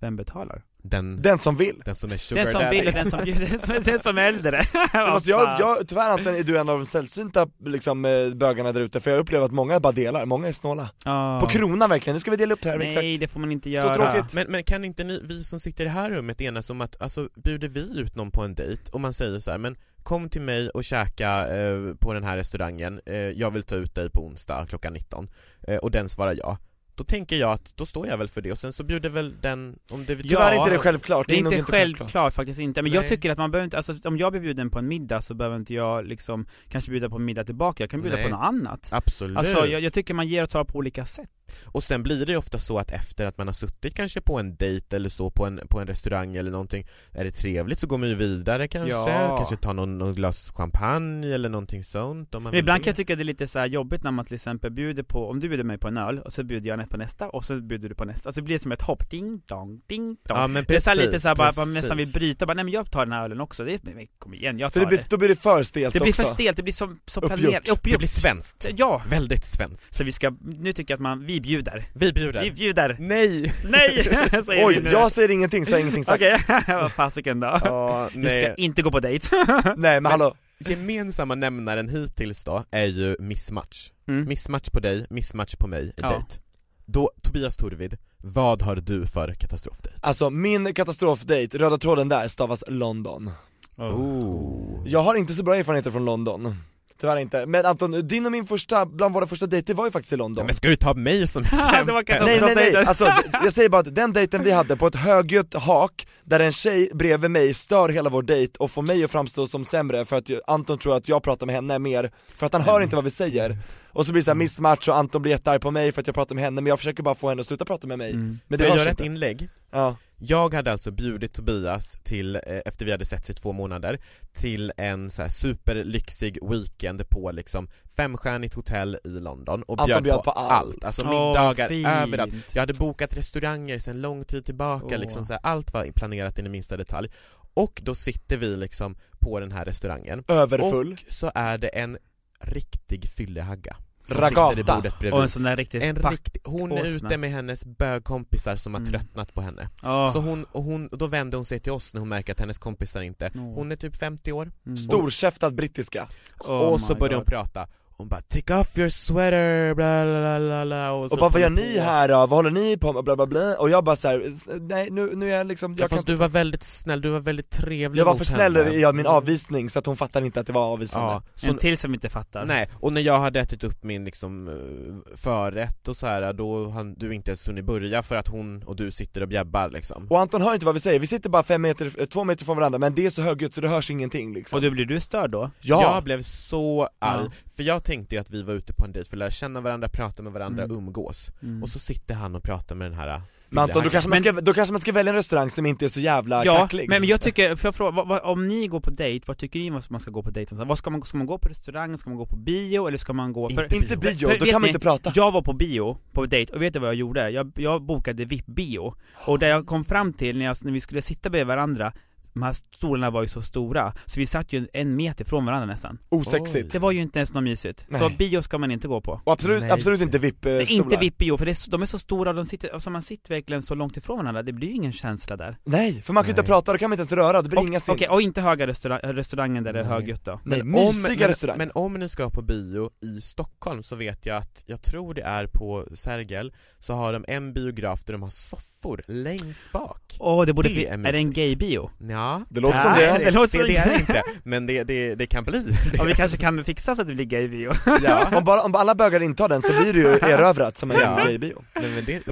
[0.00, 0.62] Vem betalar?
[0.82, 1.82] Den, Den som vill.
[1.84, 2.78] den som är sugar Den som daddy.
[2.78, 4.62] vill och den som den som, den som är äldre.
[4.92, 8.80] Alltså jag, jag, tyvärr Anton är du en av de sällsynta liksom, eh, bögarna där
[8.80, 10.90] ute, för jag upplever att många bara delar, många är snåla.
[11.04, 11.40] Ja.
[11.42, 12.94] På kronan verkligen, nu ska vi dela upp det här, exakt.
[12.96, 13.94] Nej det får man inte Så göra.
[13.94, 14.34] tråkigt.
[14.34, 17.02] Men, men kan inte ni, vi som sitter i det här rummet enas om att,
[17.02, 20.28] alltså bjuder vi ut någon på en dejt och man säger så här, men kom
[20.28, 24.10] till mig och käka eh, på den här restaurangen, eh, jag vill ta ut dig
[24.10, 25.28] på onsdag klockan 19
[25.68, 26.58] eh, och den svarar ja
[26.98, 29.40] då tänker jag att då står jag väl för det och sen så bjuder väl
[29.40, 32.92] den, om det Tyvärr är inte det självklart, Det är inte självklart faktiskt inte, men
[32.92, 33.08] jag Nej.
[33.08, 35.56] tycker att man behöver inte, alltså om jag blir bjuden på en middag så behöver
[35.56, 38.24] inte jag liksom kanske bjuda på en middag tillbaka, jag kan bjuda Nej.
[38.24, 41.30] på något annat Absolut Alltså jag, jag tycker man ger och tar på olika sätt
[41.64, 44.38] Och sen blir det ju ofta så att efter att man har suttit kanske på
[44.38, 47.86] en dejt eller så på en, på en restaurang eller någonting Är det trevligt så
[47.86, 49.36] går man ju vidare kanske, Ja.
[49.36, 52.84] kanske tar någon, någon glas champagne eller någonting sånt om man Men ibland det.
[52.84, 55.30] kan jag tycka det är lite så här jobbigt när man till exempel bjuder på,
[55.30, 57.60] om du bjuder mig på en öl och så bjuder jag på nästa och så
[57.60, 60.46] bjuder du på nästa, alltså det blir som ett hopp, ding dong, ding dong Ja
[60.46, 61.74] men Det är så precis, lite så här bara, att man precis.
[61.82, 64.06] nästan vill bryta, bara, nej men jag tar den här ölen också, det är, men
[64.18, 66.10] kom igen, jag För tar det det blir, då blir det för stelt Det blir
[66.12, 67.26] också för stelt, det blir så Uppgjort.
[67.26, 69.02] planerat, Det uppgjort blir svenskt, Ja!
[69.10, 72.50] väldigt svenskt Så vi ska, nu tycker jag att man, vi bjuder Vi bjuder Vi
[72.50, 72.96] bjuder!
[73.00, 73.52] Nej!
[73.64, 74.04] Nej!
[74.46, 74.90] säger Oj, vi nu.
[74.90, 77.60] jag säger ingenting så jag har ingenting sagt Okej, vad fasiken då?
[77.64, 79.28] Ja, Vi ska inte gå på dejt
[79.76, 84.28] Nej men hallå, Gemensamma nämnaren hittills då är ju missmatch mm.
[84.28, 86.08] Missmatch på dig, missmatch på mig i Ja.
[86.08, 86.40] dejt
[86.86, 89.98] Då, Tobias Torvid, vad har du för katastrofdejt?
[90.02, 93.30] alltså min katastrofdate, röda tråden där stavas London
[93.78, 94.82] Oh.
[94.86, 96.56] Jag har inte så bra erfarenheter från London
[97.00, 100.12] Tyvärr inte, men Anton, din och min första, bland våra första dejter var ju faktiskt
[100.12, 100.46] i London.
[100.46, 102.04] Men ska du ta mig som exempel?
[102.08, 105.54] Nej nej nej, alltså jag säger bara att den dejten vi hade på ett högljutt
[105.54, 109.46] hak, där en tjej bredvid mig stör hela vår dejt och får mig att framstå
[109.46, 112.62] som sämre för att Anton tror att jag pratar med henne mer, för att han
[112.62, 113.58] hör inte vad vi säger.
[113.92, 116.06] Och så blir det så här missmatch och Anton blir jättearg på mig för att
[116.06, 118.10] jag pratar med henne, men jag försöker bara få henne att sluta prata med mig.
[118.10, 118.38] Mm.
[118.48, 119.04] Men det jag göra ett inte.
[119.04, 119.48] inlägg?
[119.70, 124.00] Ja, Jag hade alltså bjudit Tobias till, eh, efter vi hade setts i två månader,
[124.32, 130.16] till en så här superlyxig weekend på liksom femstjärnigt hotell i London och bjöd, bjöd
[130.16, 130.74] på, på allt.
[130.74, 130.84] allt.
[130.84, 131.86] alltså Åh, middagar fint.
[131.86, 132.34] överallt.
[132.52, 134.98] Jag hade bokat restauranger sedan lång tid tillbaka, Åh.
[135.00, 137.10] liksom så här, allt var planerat in i minsta detalj.
[137.54, 141.98] Och då sitter vi liksom på den här restaurangen, överfull och så är det en
[142.40, 143.76] riktig fyllehagga
[144.12, 144.48] som Ragata.
[144.56, 145.22] sitter i bordet Och bredvid.
[145.22, 148.92] en sån där riktigt En riktig, hon är ute med hennes bögkompisar som har Mm.
[148.92, 149.68] tröttnat på henne.
[149.82, 150.06] Ja.
[150.06, 152.40] Så hon, och hon, och då vänder hon sig till oss när hon märker att
[152.40, 154.76] hennes kompisar inte, hon är typ 50 år, Mm.
[154.78, 156.08] storkäftad brittiska
[156.40, 157.68] Oh och så börjar hon prata
[157.98, 160.92] hon bara 'take off your sweater' bla bla bla bla, bla.
[160.92, 162.14] Och, så Och bara vad gör ni här då?
[162.14, 163.04] Vad håller ni på med?
[163.04, 163.56] Bla bla bla.
[163.58, 166.18] Och jag bara såhär, nej nu, nu är jag liksom, Ja, jag, fast kan, du
[166.18, 169.78] var väldigt snäll, du var väldigt trevlig jag var för snäll i min avvisning så
[169.78, 171.06] att hon fattar inte att det var avvisande.
[171.06, 172.44] Ja, så, En till som inte fattar.
[172.44, 176.68] Nej, och när jag hade ätit upp min liksom eh, förrätt och så här, då
[176.68, 180.06] hann du inte ens hunnit börja för att hon och du sitter och bjäbbar liksom.
[180.10, 182.44] Och Anton hör inte vad vi säger, vi sitter bara fem meter, eh, två meter
[182.44, 184.56] från varandra men det är så högljutt så det hörs ingenting liksom.
[184.56, 185.50] Och då blir du störd då?
[185.60, 187.30] Ja, Jag blev så arg, Ja.
[187.58, 189.60] För jag tänkte ju att vi var ute på en dejt för att lära känna
[189.60, 190.76] varandra, prata med varandra, Mm.
[190.76, 191.62] umgås Mm.
[191.62, 194.34] Och så sitter han och pratar med den här men Anton då kanske, man Men-
[194.34, 196.88] ska, då kanske man ska välja en restaurang som inte är så jävla Ja, kacklig
[196.88, 199.58] men, jag tycker, får jag fråga, vad, vad, om ni går på dejt, vad tycker
[199.58, 200.54] ni att man ska gå på dejt?
[200.64, 203.12] Vad ska man, ska man gå på restaurang, ska man gå på bio eller ska
[203.12, 203.50] man gå...
[203.50, 204.18] Inte Inte bio.
[204.18, 206.62] bio, för då kan man ni, inte prata Jag var på bio, på dejt, och
[206.62, 207.30] vet du vad jag gjorde?
[207.30, 208.94] Jag, jag bokade VIP-bio,
[209.26, 211.92] och det jag kom fram till när, jag, när vi skulle sitta bredvid varandra
[212.38, 215.66] de här stolarna var ju så stora, så vi satt ju en meter från varandra
[215.66, 215.98] nästan.
[216.08, 216.72] Osexigt.
[216.72, 218.16] Det var ju inte ens något mysigt, så Nej.
[218.18, 219.20] bio ska man inte gå på.
[219.24, 219.70] Och absolut, Nej.
[219.70, 222.36] absolut inte VIP-stolar Nej, Inte VIP-bio, för det är, så- de är så stora och
[222.36, 225.36] de sitter, alltså man sitter verkligen så långt ifrån varandra, det blir ju ingen känsla
[225.36, 225.56] där.
[225.64, 226.46] Nej, för man kan ju inte Nej.
[226.46, 228.40] prata, då kan man inte ens röra, det blir och, inga sin Okej, och inte
[228.40, 229.92] höga restaurang, restaurangen där det är Nej.
[229.92, 230.40] högljutt då.
[230.44, 233.96] Nej, Men om, mysiga men, restauranger men om ni ska på bio i Stockholm så
[233.96, 238.12] vet jag att, jag tror det är på Sergel, så har de en biograf där
[238.12, 240.16] de har soffor längst bak.
[240.20, 241.90] Åh, det borde Det är är, det en gay-bio?
[242.00, 244.66] Ja, Det låter som Nej, det det låter det, det är som- det inte, men
[244.66, 247.72] det, det, det kan bli Ja, vi kanske kan fixa så att det blir gay-bio
[248.04, 248.28] ja.
[248.38, 251.20] om, bara, om alla bögar intar den så blir det ju erövrat som en Ja.
[251.24, 251.80] gaybio det,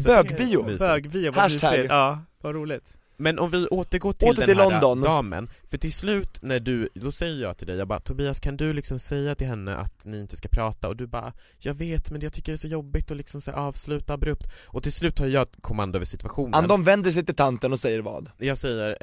[0.05, 0.63] Bögbio.
[0.63, 0.79] det är.
[0.89, 1.87] Bögbio, vad Hashtag.
[1.89, 2.85] Ja, vad roligt
[3.19, 5.03] Men om vi återgår till Åter den till här London.
[5.03, 8.57] damen, för till slut när du, då säger jag till dig, jag bara Tobias kan
[8.57, 10.89] du liksom säga till henne att ni inte ska prata?
[10.89, 13.53] Och du bara Jag vet men jag tycker det är så jobbigt att liksom så
[13.53, 17.73] avsluta abrupt Och till slut har jag kommando över situationen Anton vänder sig till tanten
[17.73, 18.31] och säger vad?
[18.39, 18.97] Jag säger,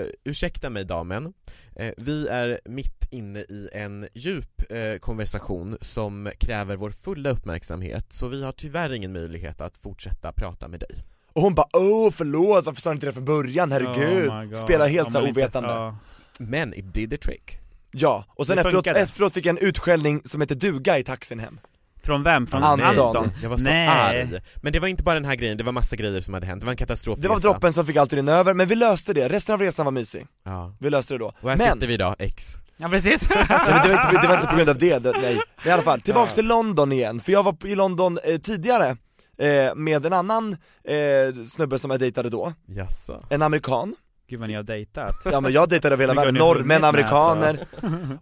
[0.00, 1.32] eh, ursäkta mig damen,
[1.76, 8.12] eh, vi är mitt inne i en djup eh, konversation som kräver vår fulla uppmärksamhet
[8.12, 12.10] så vi har tyvärr ingen möjlighet att fortsätta prata med dig Och hon bara åh
[12.10, 14.30] förlåt, varför sa du inte det från början, herregud?
[14.30, 14.54] Oh.
[14.54, 15.96] Spelar helt så ovetande ja.
[16.38, 17.58] Men it did the trick
[17.90, 21.60] Ja, och sen efteråt, efteråt fick jag en utskällning som heter duga i taxin hem
[22.02, 22.46] Från vem?
[22.46, 22.86] Från Anton.
[22.86, 23.30] Anton?
[23.42, 23.88] Jag var så Nej.
[23.88, 24.40] arg.
[24.56, 26.60] Men det var inte bara den här grejen, det var massa grejer som hade hänt,
[26.60, 29.12] det var en katastrofresa Det var droppen som fick allt rinna över, men vi löste
[29.12, 30.76] det, resten av resan var mysig Ja.
[30.80, 33.82] Vi löste det då Och här Men, sitter vi idag, X Ja precis nej, men
[33.82, 35.82] det, var inte, det var inte på grund av det, det nej Men i alla
[35.82, 38.96] fall, tillbaks till London igen, för jag var i London eh, tidigare
[39.38, 40.52] eh, med en annan
[40.84, 43.24] eh, snubbe som jag dejtade då, Jaså?
[43.30, 43.94] en amerikan.
[44.28, 45.14] Gud vad ni har dejtat.
[45.24, 47.66] Ja men jag dejtade över hela världen, norrmän, amerikaner.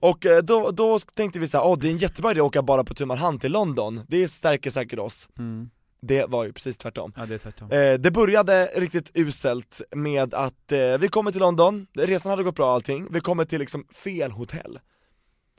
[0.00, 2.62] Och eh, då, då tänkte vi såhär, åh det är en jättebra idé att åka
[2.62, 5.28] bara på tu man hand till London, det stärker säkert oss.
[5.38, 5.70] Mm.
[6.02, 7.12] Det var ju precis tvärtom.
[7.16, 7.70] Ja det är tvärtom.
[7.70, 12.56] Eh, Det började riktigt uselt med att eh, vi kommer till London, resan hade gått
[12.56, 14.78] bra allting, vi kommer till liksom fel hotell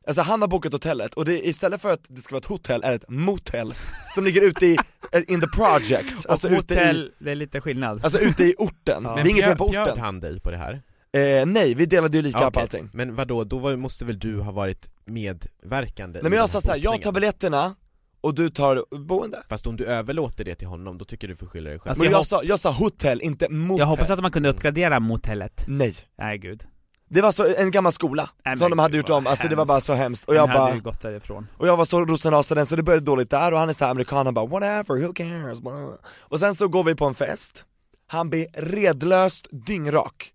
[0.08, 2.84] Alltså han har bokat hotellet och det, istället för att det ska vara ett hotell
[2.84, 3.74] är det ett motell
[4.16, 4.78] som ligger ute i
[5.12, 8.04] eh, in the project, alltså och ute i, hotell, det är lite skillnad.
[8.04, 9.16] alltså ute i orten, Ja.
[9.16, 10.04] det är inget fel på bjöd, bjöd orten.
[10.04, 10.82] han dig på det här?
[11.18, 12.90] Eh, nej, vi delade ju lika Ja, på allting.
[12.94, 16.62] Men vadå, då var, måste väl du ha varit medverkande Nej men jag sa här
[16.62, 17.76] såhär, jag tar biljetterna
[18.22, 19.44] och du tar boende.
[19.50, 22.04] Fast om du överlåter det till honom, då tycker du får skylla dig själv Alltså,
[22.04, 23.80] Men jag jag, sa, jag sa hotell, inte motell.
[23.80, 25.64] jag hoppas att man kunde uppgradera motellet.
[25.68, 25.96] Nej.
[26.18, 26.64] Nej gud.
[27.10, 29.66] Det var så en gammal skola, Nej, som de hade gjort om, alltså det var
[29.66, 30.28] bara så hemskt.
[30.28, 31.48] Och jag hade bara, ju gått därifrån.
[31.58, 33.52] och jag var så rosenrasande så det började dåligt där.
[33.52, 35.90] Och han är såhär amerikan, han bara 'whatever, who cares' blah.
[36.20, 37.64] Och sen så går vi på en fest,
[38.08, 40.32] han blir redlöst dyngrak.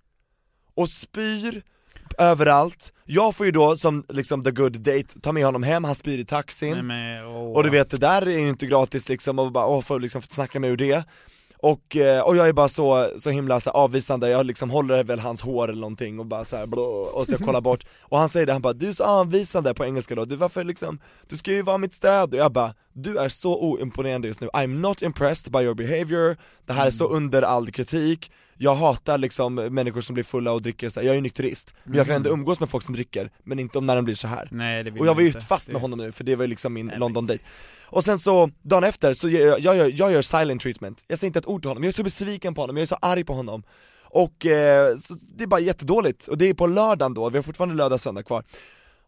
[0.75, 1.63] Och spyr
[2.19, 5.95] överallt, jag får ju då som liksom the good date ta med honom hem, han
[5.95, 6.73] spyr i taxin.
[6.73, 7.27] Nej, men.
[7.27, 9.39] Och du vet det där är ju inte gratis liksom.
[9.39, 11.05] Och bara åh, få liksom snacka med ur det
[11.63, 15.19] och, eh, och jag är bara så, så himla så avvisande, jag liksom håller väl
[15.19, 17.85] hans hår eller någonting och bara så här, blå, och så jag kollar bort.
[18.01, 20.65] Och han säger det, han bara 'Du är så avvisande' på engelska då, du varför
[20.65, 22.33] liksom, du ska ju vara mitt stöd.
[22.35, 26.37] Och jag bara 'Du är så oimponerande just nu, I'm not impressed by your behavior,
[26.67, 28.31] det här är så under all kritik'
[28.63, 31.07] Jag hatar liksom människor som blir fulla och dricker så här.
[31.07, 33.79] jag är ju nykterist, men jag kan ändå umgås med folk som dricker, men inte
[33.79, 34.49] om när de blir så här.
[34.51, 36.49] Nej, det vill och jag var ju fast med honom nu, för det var ju
[36.49, 37.41] liksom min Nej, men- London date.
[37.87, 41.27] Och sen så, dagen efter, så jag, jag, gör, jag gör silent treatment, jag säger
[41.27, 43.25] inte ett ord till honom, jag är så besviken på honom, jag är så arg
[43.25, 43.63] på honom.
[44.05, 44.97] Och eh,
[45.37, 48.01] det är bara jättedåligt, och det är på lördagen då, vi har fortfarande lördag och
[48.01, 48.45] söndag kvar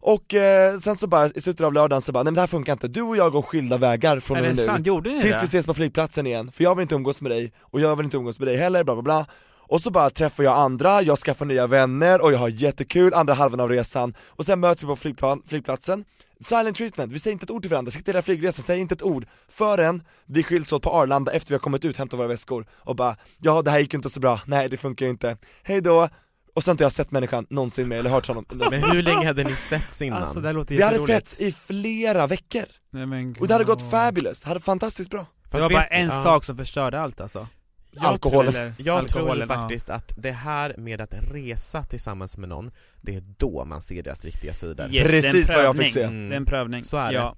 [0.05, 2.47] Och eh, sen så bara, i slutet av lördagen så bara, nej men det här
[2.47, 4.83] funkar inte, du och jag går skilda vägar från och med nu?
[4.83, 5.41] Gjorde ni Tills det?
[5.41, 8.03] vi ses på flygplatsen igen, för jag vill inte umgås med dig, och jag vill
[8.03, 9.25] inte umgås med dig heller, bla bla bla.
[9.67, 13.33] Och så bara träffar jag andra, jag skaffar nya vänner och jag har jättekul andra
[13.33, 14.13] halvan av resan.
[14.29, 16.05] Och sen möts vi på flygplan, flygplatsen.
[16.45, 19.01] Silent treatment, vi säger inte ett ord till varandra, sitter hela flygresan, säger inte ett
[19.01, 19.25] ord.
[19.49, 22.65] Förrän vi skiljs åt på Arlanda efter vi har kommit ut, hämtat våra väskor.
[22.75, 25.81] Och bara Ja det här gick inte så bra, nej det funkar ju inte, hej
[25.81, 26.09] då
[26.53, 29.25] Och sen har inte jag sett människan någonsin mer eller hört honom Men hur länge
[29.27, 30.23] hade ni setts innan?
[30.23, 31.29] Alltså det här låter Vi hade jätteroligt.
[31.29, 35.49] sett i flera veckor, Nej, men och det hade gått fabulous, hade fantastiskt bra Det
[35.49, 36.23] Fast var bara en ja.
[36.23, 37.47] sak som förstörde allt alltså.
[37.95, 38.55] Jag Alkoholen.
[38.55, 39.55] Eller Jag tror alkoholen, ja.
[39.55, 44.03] faktiskt att det här med att resa tillsammans med någon, det är då man ser
[44.03, 44.93] deras riktiga sidor.
[44.93, 46.03] Yes, det Precis vad jag fick se.
[46.03, 46.29] Mm.
[46.29, 46.83] Det är en prövning.
[46.83, 47.13] Så är det.
[47.13, 47.35] ja.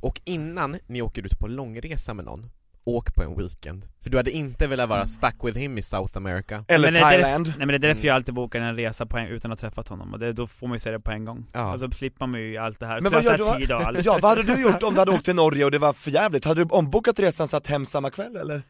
[0.00, 2.50] Och innan ni åker ut på långresa med någon,
[2.86, 3.84] åk på en weekend.
[4.02, 6.64] För du hade inte velat vara stuck with him i South America.
[6.68, 8.06] Eller men Thailand nej men det är därför Mm.
[8.06, 10.46] jag alltid bokar en resa på en, utan att ha träffat honom, och det, då
[10.46, 11.46] får man ju säga det på en gång.
[11.52, 11.60] Ja.
[11.60, 14.04] Alltså slipper man ju allt det här, Men vad gör du- tid och allt.
[14.04, 16.10] Ja, vad hade du gjort om du hade åkt till Norge och det var för
[16.10, 16.44] jävligt?
[16.44, 18.62] Hade du ombokat resan satt hem samma kväll eller?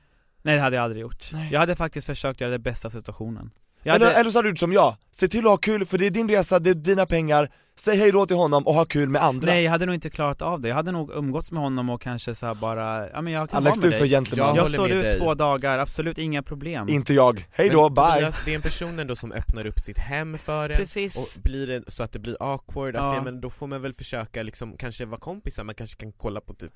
[0.43, 1.31] Nej det hade jag aldrig gjort.
[1.33, 1.49] Nej.
[1.53, 3.51] Jag hade faktiskt försökt göra det bästa av situationen.
[3.87, 5.87] Jag Eller, hade, eller så hade du gjort som jag, se till att ha kul
[5.87, 8.75] för det är din resa, det är dina pengar, säg hej då till honom och
[8.75, 11.11] ha kul med andra nej jag hade nog inte klarat av det, jag hade nog
[11.11, 13.89] umgåtts med honom och kanske så här bara, ja men jag kan Alex vara du
[13.89, 14.11] med är för dig.
[14.11, 15.19] gentleman, Jag Jag står med ut dig.
[15.19, 16.89] två dagar, absolut inga problem.
[16.89, 18.05] inte jag, hej då, Men bye!
[18.15, 21.17] Tobias, det är en person ändå som öppnar upp sitt hem för en Precis.
[21.37, 23.15] och blir det så att det blir awkward, alltså, Ja.
[23.17, 23.23] ja.
[23.23, 26.55] men då får man väl försöka liksom, kanske vara kompisar, man kanske kan kolla på
[26.55, 26.73] typ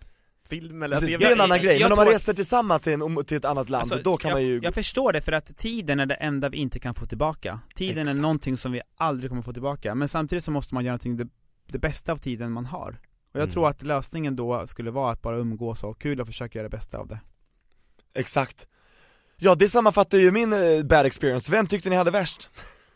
[0.50, 2.92] film eller Precis, alltså, det är en annan grej, men om man reser tillsammans till,
[2.92, 5.32] en, till ett annat land, Alltså, då kan jag, man ju jag förstår det för
[5.32, 7.60] att tiden är det enda vi inte kan få tillbaka.
[7.74, 8.16] Tiden Exakt.
[8.18, 11.16] är någonting som vi aldrig kommer få tillbaka, men samtidigt så måste man göra någonting
[11.16, 11.28] det,
[11.72, 13.00] det bästa av tiden man har.
[13.32, 13.50] Och jag Mm.
[13.52, 16.68] tror att lösningen då skulle vara att bara umgås och ha kul och försöka göra
[16.68, 17.20] det bästa av det.
[18.14, 18.66] Exakt
[19.36, 22.48] Ja det sammanfattar ju min eh, bad experience, vem tyckte ni hade värst?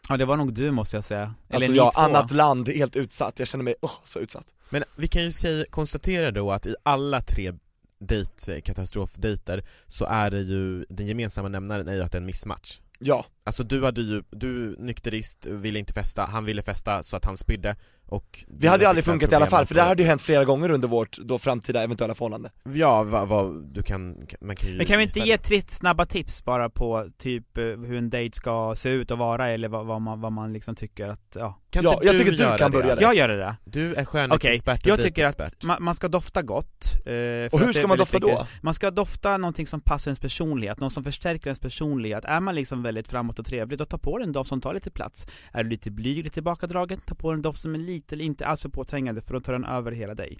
[0.09, 1.35] Ja det var nog du måste jag säga.
[1.49, 2.01] Eller Alltså ni två.
[2.01, 5.65] annat land, helt utsatt, jag känner mig, oh, så utsatt Men vi kan ju säga,
[5.71, 7.53] konstatera då att i alla tre
[8.01, 12.27] date, katastrofdejter så är det ju, den gemensamma nämnaren är ju att det är en
[12.27, 12.81] missmatch.
[12.99, 17.25] Ja, Alltså du hade ju, du nykterist, ville inte festa, han ville festa så att
[17.25, 20.03] han spydde och vi hade ju aldrig funkat i alla fall, för det problem hade
[20.03, 24.17] ju hänt flera gånger under vårt då framtida eventuella förhållande Ja, vad, vad, du kan,
[24.40, 25.43] man kan ju Men kan vi inte ge det.
[25.43, 29.49] tre snabba tips bara på typ eh, hur en dejt ska se ut och vara
[29.51, 31.61] eller vad, vad, man, vad man liksom tycker att, ja.
[31.71, 32.79] Kan Ja, jag tycker du kan det?
[32.79, 33.57] börja Jag gör det där.
[33.64, 36.93] Du är skönhetsexpert och jag tycker att man, man ska dofta gott.
[36.95, 38.47] eh, för Och hur det ska man dofta då?
[38.62, 42.25] Man ska dofta någonting som passar ens personlighet, något som förstärker ens personlighet.
[42.25, 44.75] Är man liksom väldigt framåt och trevlig, då ta på dig en doft som tar
[44.75, 45.27] lite plats.
[45.53, 48.47] Är du lite blyg, lite tillbakadragen, ta på dig en doft som är lite, inte
[48.47, 50.39] alls för påträngande, för då tar den över hela dig.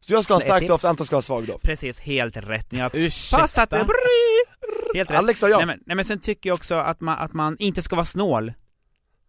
[0.00, 2.72] Så jag ska ha stark doft, Anton ska ha svag doft Precis, helt rätt.
[2.72, 3.42] Ni har Ursäkta?
[3.42, 3.86] passat det.
[4.94, 5.18] Helt rätt.
[5.18, 7.56] Alex sa ja, Nej, men, nej men sen tycker jag också att man, att man
[7.58, 8.52] inte ska vara snål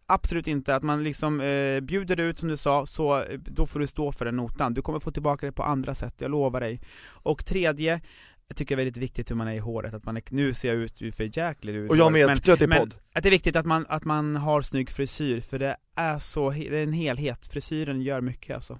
[0.10, 3.80] Absolut inte, att man liksom eh, bjuder ut som du sa, så eh, då får
[3.80, 4.74] du stå för den notan.
[4.74, 6.82] Du kommer få tillbaka det på andra sätt, jag lovar dig.
[7.08, 8.02] Och tredje,
[8.48, 10.54] jag tycker det är väldigt viktigt hur man är i håret, att man är, nu
[10.54, 13.30] ser jag ut för jäklig ut och jag med, men, är men podd att det
[13.30, 16.84] är viktigt att man, att man har snygg frisyr, för det är så, det är
[16.84, 18.80] en helhet, frisyren gör mycket alltså.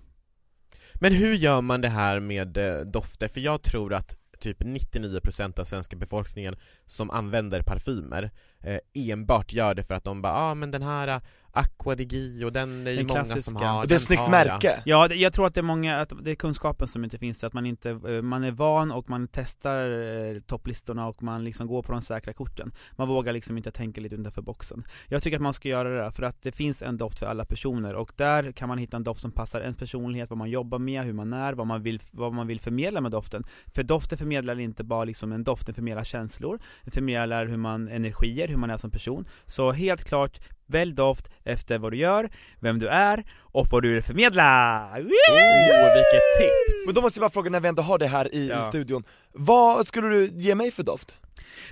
[0.94, 3.28] Men hur gör man det här med eh, dofter?
[3.28, 8.32] För jag tror att typ 99% av svenska befolkningen som använder parfymer
[8.64, 12.50] eh, enbart gör det för att de bara ah, men den här Aqua di Gio,
[12.50, 13.82] den är ju Den många som har.
[13.82, 14.32] Och det är den ett snyggt jag.
[14.32, 14.82] märke.
[14.86, 17.44] Ja, det- jag tror att det är många, att det är kunskapen som inte finns,
[17.44, 19.90] att man inte, eh, man är van och man testar
[20.36, 22.72] eh, topplistorna och man liksom går på de säkra korten.
[22.98, 24.84] Man vågar liksom inte tänka lite utanför boxen.
[25.08, 27.46] Jag tycker att man ska göra det, för att det finns en doft för alla
[27.46, 30.80] personer och där kan man hitta en doft som passar ens personlighet, vad man jobbar
[30.80, 33.44] med, hur man är, vad man vill, vad man vill förmedla med doften.
[33.76, 37.88] För doften förmedlar inte bara liksom en doft, den förmedlar känslor, den förmedlar hur man,
[37.88, 39.26] energier, hur man är som person.
[39.46, 42.30] Så helt klart, välj doft efter vad du gör,
[42.60, 44.90] vem du är och vad du vill förmedla!
[44.92, 46.86] Oh, vilket tips!
[46.86, 48.60] Men då måste jag bara fråga när vi ändå har det här i, Ja.
[48.60, 51.16] i studion, vad skulle du ge mig för doft?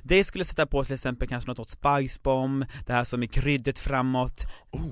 [0.03, 3.27] Det skulle sätta på till exempel kanske något åt Spice Bomb, det här som är
[3.27, 4.45] kryddet framåt,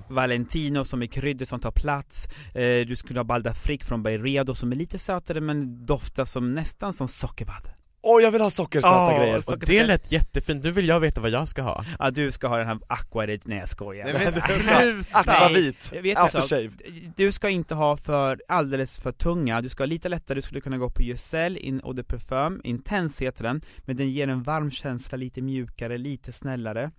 [0.10, 4.72] Valentino som är kryddet som tar plats, eh, du skulle ha Baldafrick från Byredo som
[4.72, 7.70] är lite sötare men doftar som nästan som sockervadd.
[8.06, 9.44] Åh jag vill ha sockersöta Åh, grejer!
[9.48, 11.86] Och det lät jättefint, nu vill jag veta vad jag ska ha.
[12.00, 14.06] Ja, du ska ha den här Aquarid, nej jag skojar.
[14.06, 15.50] Nej men sluta!
[16.02, 16.70] Du aftershave
[17.16, 20.62] du ska inte ha för alldeles för tunga, du ska ha lite lättare, du skulle
[20.62, 24.44] kunna gå på Yosel in Eau de Parfum, Intens heter den, men den ger en
[24.44, 26.92] varm känsla, lite mjukare, lite snällare.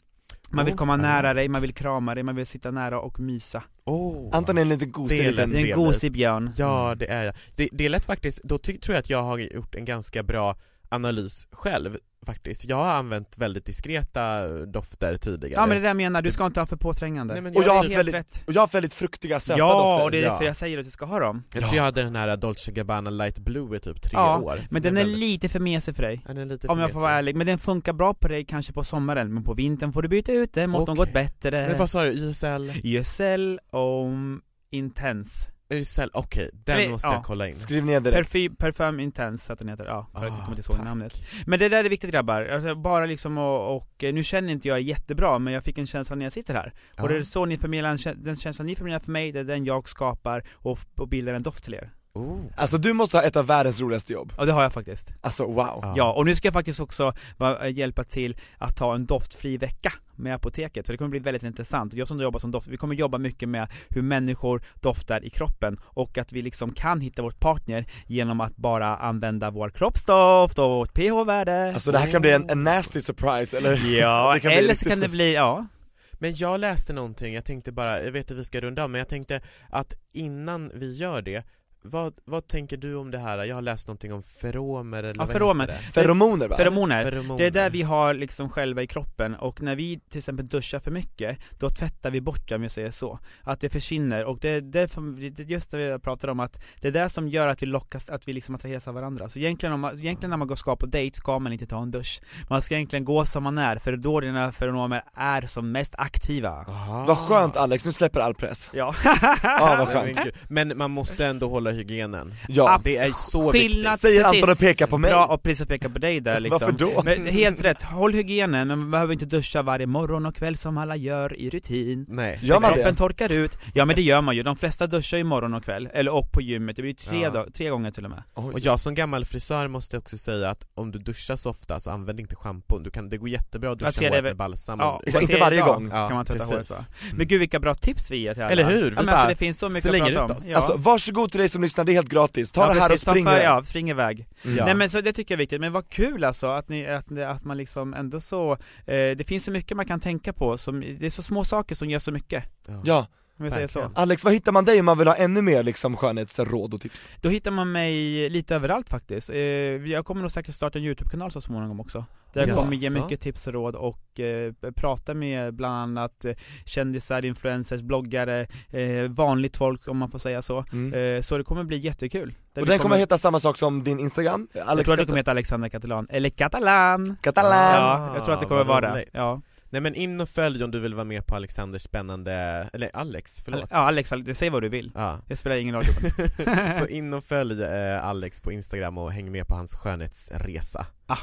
[0.50, 3.20] Man vill Oh, komma nära dig, man vill krama dig, man vill sitta nära och
[3.20, 3.62] mysa.
[3.84, 4.36] Oh.
[4.36, 6.50] Anton är en liten gosig Det är liten en gosig björn.
[6.58, 7.34] Ja, det är jag.
[7.56, 10.56] Det, det lät faktiskt, då ty, tror jag att jag har gjort en ganska bra
[10.94, 12.64] analys själv faktiskt.
[12.64, 15.60] Jag har använt väldigt diskreta dofter tidigare.
[15.60, 17.40] Ja men det är det jag menar, du ska inte ha för påträngande.
[17.40, 18.44] Nej, Och jag, har väldigt, rätt.
[18.46, 20.30] och jag har väldigt fruktiga söta Ja, dofter och det är Ja.
[20.30, 21.42] därför jag säger att du ska ha dem.
[21.54, 24.60] jag tror jag hade den här Dolce Gabbana Light Blue i typ tre Ja, år.
[24.70, 26.24] Men den är väldigt- lite för mesig för dig.
[26.26, 28.72] den är lite Om jag får vara ärlig, men den funkar bra på dig kanske
[28.72, 30.94] på sommaren, men på vintern får du byta ut den mot Okej.
[30.94, 31.68] något bättre.
[31.68, 32.72] Men vad sa du, YSL?
[32.84, 35.50] YSL Om Intense.
[35.78, 37.14] YSL, okej, den Nej, måste ja.
[37.14, 37.54] jag kolla in.
[37.54, 40.76] Skriv ner direkt Parfym, Parfym Intense att den heter, ja, jag Ah, kommer inte ihåg
[40.76, 40.84] tack.
[40.84, 41.14] namnet.
[41.46, 44.68] Men det där är viktigt grabbar, alltså, bara liksom och, och, eh, nu känner inte
[44.68, 46.72] jag jättebra, men jag fick en känsla när jag sitter här.
[47.02, 49.64] Och det är så ni förmedlar, den känslan ni förmedlar för mig, det är den
[49.64, 51.90] jag skapar och, och bildar en doft till er.
[52.14, 52.40] Oh.
[52.56, 55.08] Alltså du måste ha ett av världens roligaste jobb, Och det har jag faktiskt.
[55.20, 55.94] alltså wow Ja.
[55.96, 59.92] Ja, och nu ska jag faktiskt också va, hjälpa till att ta en doftfri vecka
[60.16, 61.94] med apoteket, för det kommer bli väldigt intressant.
[61.94, 65.76] Jag som jobbar som doft, vi kommer jobba mycket med hur människor doftar i kroppen
[65.84, 70.68] och att vi liksom kan hitta vårt partner genom att bara använda vår kroppsdoft och
[70.68, 71.72] vårt pH-värde.
[71.74, 73.96] Alltså det här kan bli en, en nasty surprise eller?
[74.00, 75.66] ja, eller så kan det bli, ja.
[76.12, 78.98] Men jag läste någonting, jag tänkte bara, jag vet att vi ska runda av, men
[78.98, 81.44] jag tänkte att innan vi gör det,
[81.86, 83.44] vad, vad tänker du om det här?
[83.44, 85.66] Jag har läst någonting om feromer eller Ja, feromer.
[85.66, 86.56] Feromoner va?
[86.56, 87.04] Feromoner.
[87.04, 87.38] Feromoner.
[87.38, 90.80] Det är där vi har liksom själva i kroppen och när vi till exempel duschar
[90.80, 93.18] för mycket, då tvättar vi bort det om jag säger så.
[93.42, 96.64] Att det försvinner och det är därför, det är just det vi pratar om att
[96.80, 99.28] det är det som gör att vi lockas, att vi liksom attraheras av varandra.
[99.28, 101.82] Så egentligen, om man, egentligen när man går ska på dejt ska man inte ta
[101.82, 102.20] en dusch.
[102.50, 106.50] Man ska egentligen gå som man är, för då dina feromoner är som mest aktiva.
[106.50, 107.04] Aha.
[107.08, 108.94] Vad skönt Alex, nu släpper all press Ja.
[109.42, 110.18] Ja vad skönt.
[110.48, 112.34] Men man måste ändå hålla hygienen.
[112.48, 113.52] Ja, Det är så Skillnad-
[113.92, 114.00] viktigt.
[114.00, 114.36] säger precis.
[114.42, 116.60] Anton och pekar på mig Bra, och precis att peka på dig där liksom.
[116.60, 117.02] Varför då?
[117.04, 120.78] Men helt rätt, håll hygienen, men man behöver inte duscha varje morgon och kväll som
[120.78, 122.06] alla gör i rutin.
[122.08, 122.38] Nej.
[122.42, 122.98] Gör man Kroppen det?
[122.98, 125.88] torkar ut, ja men det gör man ju, de flesta duschar ju morgon och kväll,
[125.94, 127.30] eller och på gymmet, det blir tre, Ja.
[127.30, 128.60] dag, tre gånger till och med Och Oj.
[128.64, 132.20] jag som gammal frisör måste också säga att om du duschar så ofta så använd
[132.20, 135.38] inte schampo, du kan, det går jättebra att duscha håret med balsam Ja, och- inte
[135.38, 135.90] varje gång.
[135.90, 136.76] kan man tvätta håret va?
[137.14, 138.82] Men gud vilka bra tips vi ger till alla Eller hur?
[138.82, 140.44] Vi Ja, men bara alltså, det finns så mycket att slänger prata om ut oss.
[140.46, 140.56] ja.
[140.56, 143.08] Alltså varsågod till dig som lyssnar, det är helt gratis, ta ja, det här precis,
[143.08, 143.44] och spring för, iväg.
[143.44, 144.26] Ja, spring iväg.
[144.42, 144.64] Ja.
[144.64, 147.18] Nej men så det tycker jag är viktigt, men vad kul alltså att, ni, att,
[147.18, 150.80] att man liksom ändå så, eh, det finns så mycket man kan tänka på, som,
[150.80, 152.44] det är så små saker som gör så mycket,
[152.84, 153.06] Ja,
[153.44, 153.90] om jag säger så.
[153.94, 157.08] Alex vad hittar man dig om man vill ha ännu mer liksom skönhetsråd och tips?
[157.20, 159.30] Då hittar man mig lite överallt faktiskt.
[159.30, 162.04] Eh, Jag kommer nog säkert starta en YouTube-kanal så småningom också.
[162.32, 166.32] Där jag kommer ge mycket tips och råd och eh, prata med bland annat eh,
[166.64, 170.64] kändisar, influencers, bloggare, eh, vanligt folk om man får säga så.
[170.72, 171.16] Mm.
[171.16, 172.34] Eh, så det kommer bli jättekul.
[172.52, 174.48] Där Och den kommer heta samma sak som din Instagram?
[174.52, 177.16] jag Alex tror att det kommer heta Alexander Catalan, eller Catalan!
[177.20, 177.52] Catalan!
[177.82, 179.04] Ja, jag tror att det kommer vad vara det.
[179.12, 179.42] Ja.
[179.74, 182.32] Nej men in och följ om du vill vara med på Alexanders spännande,
[182.72, 184.92] eller Alex, förlåt ja, Alex, Alex, säg vad du vill.
[184.94, 185.18] Ja.
[185.28, 185.84] Det spelar ingen roll.
[186.78, 191.18] Så in och följ eh, Alex på Instagram och häng med på hans skönhetsresa Ah.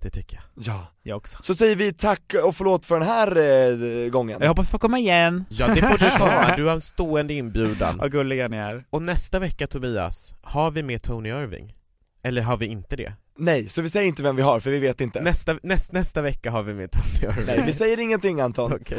[0.00, 1.38] Det tycker jag Ja, jag också.
[1.42, 4.98] så säger vi tack och förlåt för den här eh, gången Jag hoppas få komma
[4.98, 5.44] igen.
[5.48, 8.84] Ja det får du ta, du har en stående inbjudan Vad gulliga ni är.
[8.90, 11.74] Och nästa vecka Tobias, har vi med Tony Irving?
[12.22, 13.12] Eller har vi inte det?
[13.38, 16.22] Nej, så vi säger inte vem vi har för vi vet inte Nästa, näst, nästa
[16.22, 18.98] vecka har vi med Tony Irving Nej, vi säger ingenting Anton Okej.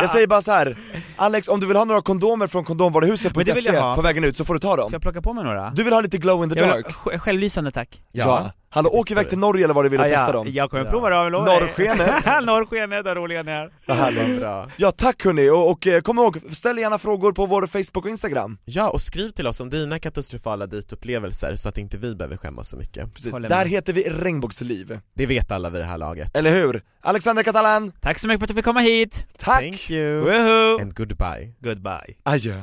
[0.00, 0.78] Jag säger bara så här.
[1.16, 3.94] Alex om du vill ha några kondomer från kondomvaruhuset Men det vill jag ha.
[3.94, 5.70] på vägen ut så får du ta dem Ska jag plocka på mig några?
[5.70, 6.86] Du vill ha lite glow in the jag vill dark?
[6.96, 8.02] ha sj- självlysande tack.
[8.12, 8.50] Ja.
[8.74, 10.46] Hallå, åk iväg till Norge eller vad du vill Ja, testa dem.
[10.50, 10.90] Jag kommer Ja.
[10.90, 11.60] prova dem, jag lovar.
[11.60, 12.24] Norrskenet.
[12.44, 13.70] Norrskenet, där roliga ni är.
[13.86, 14.40] Vad härligt.
[14.40, 14.68] Bra.
[14.76, 18.10] Ja tack hörni, och, och eh, kom ihåg, ställ gärna frågor på vår Facebook och
[18.10, 18.58] Instagram.
[18.64, 22.68] Ja, och skriv till oss om dina katastrofala dejtupplevelser så att inte vi behöver skämmas
[22.68, 23.14] så mycket.
[23.14, 23.32] Precis.
[23.48, 24.98] Där heter vi Regnbågsliv.
[25.14, 26.36] Det vet alla vid det här laget.
[26.36, 26.82] Eller hur?
[27.00, 29.26] Alexander Catalan, Tack så mycket för att du fick komma hit.
[29.38, 29.60] tack!
[29.60, 30.20] Thank you!
[30.24, 30.80] Woohoo!
[30.80, 31.52] And goodbye.
[31.60, 32.14] Goodbye.
[32.22, 32.62] Adjö.